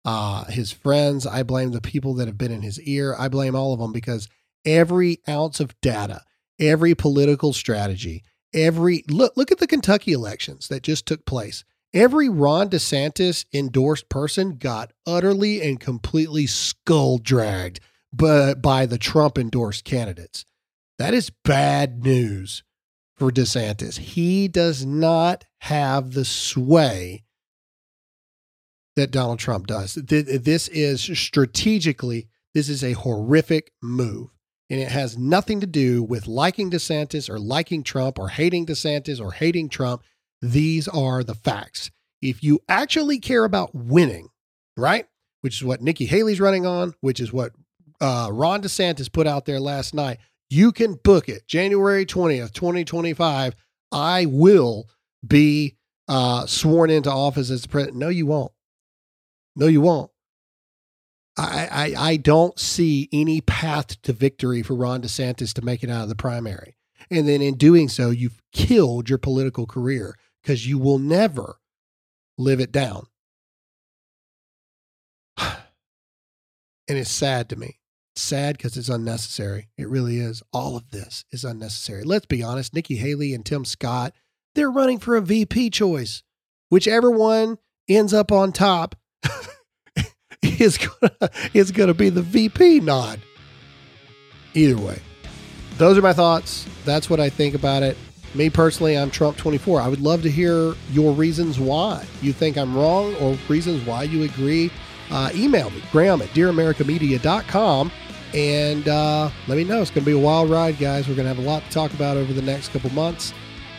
uh, 0.04 0.44
his 0.46 0.70
friends. 0.70 1.26
I 1.26 1.44
blame 1.44 1.70
the 1.70 1.80
people 1.80 2.12
that 2.14 2.28
have 2.28 2.36
been 2.36 2.52
in 2.52 2.60
his 2.60 2.78
ear. 2.82 3.14
I 3.18 3.28
blame 3.28 3.56
all 3.56 3.72
of 3.72 3.80
them 3.80 3.92
because 3.92 4.28
every 4.66 5.20
ounce 5.26 5.60
of 5.60 5.80
data, 5.80 6.22
every 6.60 6.94
political 6.94 7.54
strategy, 7.54 8.22
every 8.52 9.02
look 9.08 9.34
look 9.36 9.50
at 9.50 9.58
the 9.58 9.66
Kentucky 9.66 10.12
elections 10.12 10.68
that 10.68 10.82
just 10.82 11.06
took 11.06 11.24
place. 11.24 11.64
Every 11.94 12.28
Ron 12.28 12.68
DeSantis 12.68 13.46
endorsed 13.54 14.10
person 14.10 14.58
got 14.58 14.92
utterly 15.06 15.62
and 15.62 15.80
completely 15.80 16.46
skull 16.46 17.16
dragged 17.16 17.80
but 18.12 18.62
by 18.62 18.86
the 18.86 18.98
Trump 18.98 19.38
endorsed 19.38 19.84
candidates. 19.84 20.44
That 20.98 21.14
is 21.14 21.30
bad 21.30 22.04
news 22.04 22.64
for 23.16 23.30
DeSantis. 23.30 23.98
He 23.98 24.48
does 24.48 24.84
not 24.84 25.44
have 25.60 26.12
the 26.12 26.24
sway 26.24 27.24
that 28.96 29.12
Donald 29.12 29.38
Trump 29.38 29.68
does. 29.68 29.94
This 29.94 30.68
is 30.68 31.00
strategically, 31.00 32.28
this 32.52 32.68
is 32.68 32.82
a 32.82 32.92
horrific 32.92 33.70
move. 33.82 34.30
And 34.70 34.80
it 34.80 34.90
has 34.90 35.16
nothing 35.16 35.60
to 35.60 35.66
do 35.66 36.02
with 36.02 36.26
liking 36.26 36.70
DeSantis 36.70 37.30
or 37.30 37.38
liking 37.38 37.82
Trump 37.82 38.18
or 38.18 38.28
hating 38.28 38.66
DeSantis 38.66 39.20
or 39.20 39.32
hating 39.32 39.68
Trump. 39.70 40.02
These 40.42 40.88
are 40.88 41.24
the 41.24 41.34
facts. 41.34 41.90
If 42.20 42.42
you 42.42 42.60
actually 42.68 43.18
care 43.18 43.44
about 43.44 43.74
winning, 43.74 44.28
right? 44.76 45.06
Which 45.40 45.56
is 45.56 45.64
what 45.64 45.80
Nikki 45.80 46.06
Haley's 46.06 46.40
running 46.40 46.66
on, 46.66 46.94
which 47.00 47.20
is 47.20 47.32
what 47.32 47.52
uh, 48.00 48.28
Ron 48.32 48.60
DeSantis 48.60 49.10
put 49.10 49.26
out 49.26 49.46
there 49.46 49.60
last 49.60 49.94
night. 49.94 50.18
You 50.50 50.72
can 50.72 50.94
book 50.94 51.28
it 51.28 51.46
January 51.46 52.06
20th, 52.06 52.52
2025. 52.52 53.54
I 53.92 54.26
will 54.26 54.88
be 55.26 55.76
uh, 56.08 56.46
sworn 56.46 56.90
into 56.90 57.10
office 57.10 57.50
as 57.50 57.62
the 57.62 57.68
president. 57.68 57.98
No, 57.98 58.08
you 58.08 58.26
won't. 58.26 58.52
No, 59.56 59.66
you 59.66 59.80
won't. 59.80 60.10
I, 61.36 61.68
I, 61.70 62.10
I 62.10 62.16
don't 62.16 62.58
see 62.58 63.08
any 63.12 63.40
path 63.40 64.00
to 64.02 64.12
victory 64.12 64.62
for 64.62 64.74
Ron 64.74 65.02
DeSantis 65.02 65.52
to 65.54 65.62
make 65.62 65.84
it 65.84 65.90
out 65.90 66.02
of 66.02 66.08
the 66.08 66.16
primary. 66.16 66.76
And 67.10 67.28
then 67.28 67.40
in 67.42 67.54
doing 67.54 67.88
so, 67.88 68.10
you've 68.10 68.42
killed 68.52 69.08
your 69.08 69.18
political 69.18 69.66
career 69.66 70.16
because 70.42 70.66
you 70.66 70.78
will 70.78 70.98
never 70.98 71.60
live 72.36 72.60
it 72.60 72.72
down. 72.72 73.06
and 75.38 75.58
it's 76.88 77.10
sad 77.10 77.48
to 77.50 77.56
me. 77.56 77.77
Sad 78.18 78.56
because 78.56 78.76
it's 78.76 78.88
unnecessary. 78.88 79.68
It 79.76 79.88
really 79.88 80.18
is. 80.18 80.42
All 80.52 80.76
of 80.76 80.90
this 80.90 81.24
is 81.30 81.44
unnecessary. 81.44 82.02
Let's 82.02 82.26
be 82.26 82.42
honest. 82.42 82.74
Nikki 82.74 82.96
Haley 82.96 83.34
and 83.34 83.44
Tim 83.44 83.64
Scott, 83.64 84.14
they're 84.54 84.70
running 84.70 84.98
for 84.98 85.16
a 85.16 85.22
VP 85.22 85.70
choice. 85.70 86.22
Whichever 86.70 87.10
one 87.10 87.58
ends 87.88 88.12
up 88.12 88.30
on 88.30 88.52
top 88.52 88.96
is 90.42 90.78
gonna 90.78 91.30
is 91.54 91.72
gonna 91.72 91.94
be 91.94 92.10
the 92.10 92.22
VP 92.22 92.80
nod. 92.80 93.20
Either 94.54 94.76
way, 94.76 95.00
those 95.76 95.96
are 95.96 96.02
my 96.02 96.12
thoughts. 96.12 96.66
That's 96.84 97.08
what 97.08 97.20
I 97.20 97.30
think 97.30 97.54
about 97.54 97.82
it. 97.82 97.96
Me 98.34 98.50
personally, 98.50 98.96
I'm 98.96 99.10
Trump 99.10 99.36
24. 99.38 99.80
I 99.80 99.88
would 99.88 100.00
love 100.02 100.22
to 100.22 100.30
hear 100.30 100.74
your 100.90 101.12
reasons 101.14 101.58
why 101.58 102.04
you 102.20 102.32
think 102.32 102.58
I'm 102.58 102.76
wrong 102.76 103.14
or 103.16 103.38
reasons 103.48 103.86
why 103.86 104.02
you 104.02 104.24
agree. 104.24 104.70
Uh, 105.10 105.30
email 105.34 105.70
me, 105.70 105.82
Graham 105.90 106.20
at 106.20 106.28
DearAmericaMedia.com, 106.30 107.90
and 108.34 108.88
uh, 108.88 109.30
let 109.46 109.56
me 109.56 109.64
know. 109.64 109.80
It's 109.80 109.90
going 109.90 110.04
to 110.04 110.10
be 110.10 110.16
a 110.16 110.18
wild 110.18 110.50
ride, 110.50 110.78
guys. 110.78 111.08
We're 111.08 111.14
going 111.14 111.28
to 111.28 111.34
have 111.34 111.44
a 111.44 111.48
lot 111.48 111.64
to 111.64 111.70
talk 111.70 111.92
about 111.94 112.16
over 112.16 112.32
the 112.32 112.42
next 112.42 112.68
couple 112.68 112.90
months. 112.90 113.32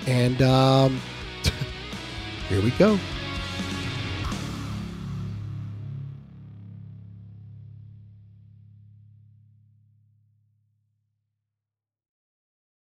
And 0.08 0.42
um, 0.42 1.00
here 2.50 2.62
we 2.62 2.72
go. 2.72 3.00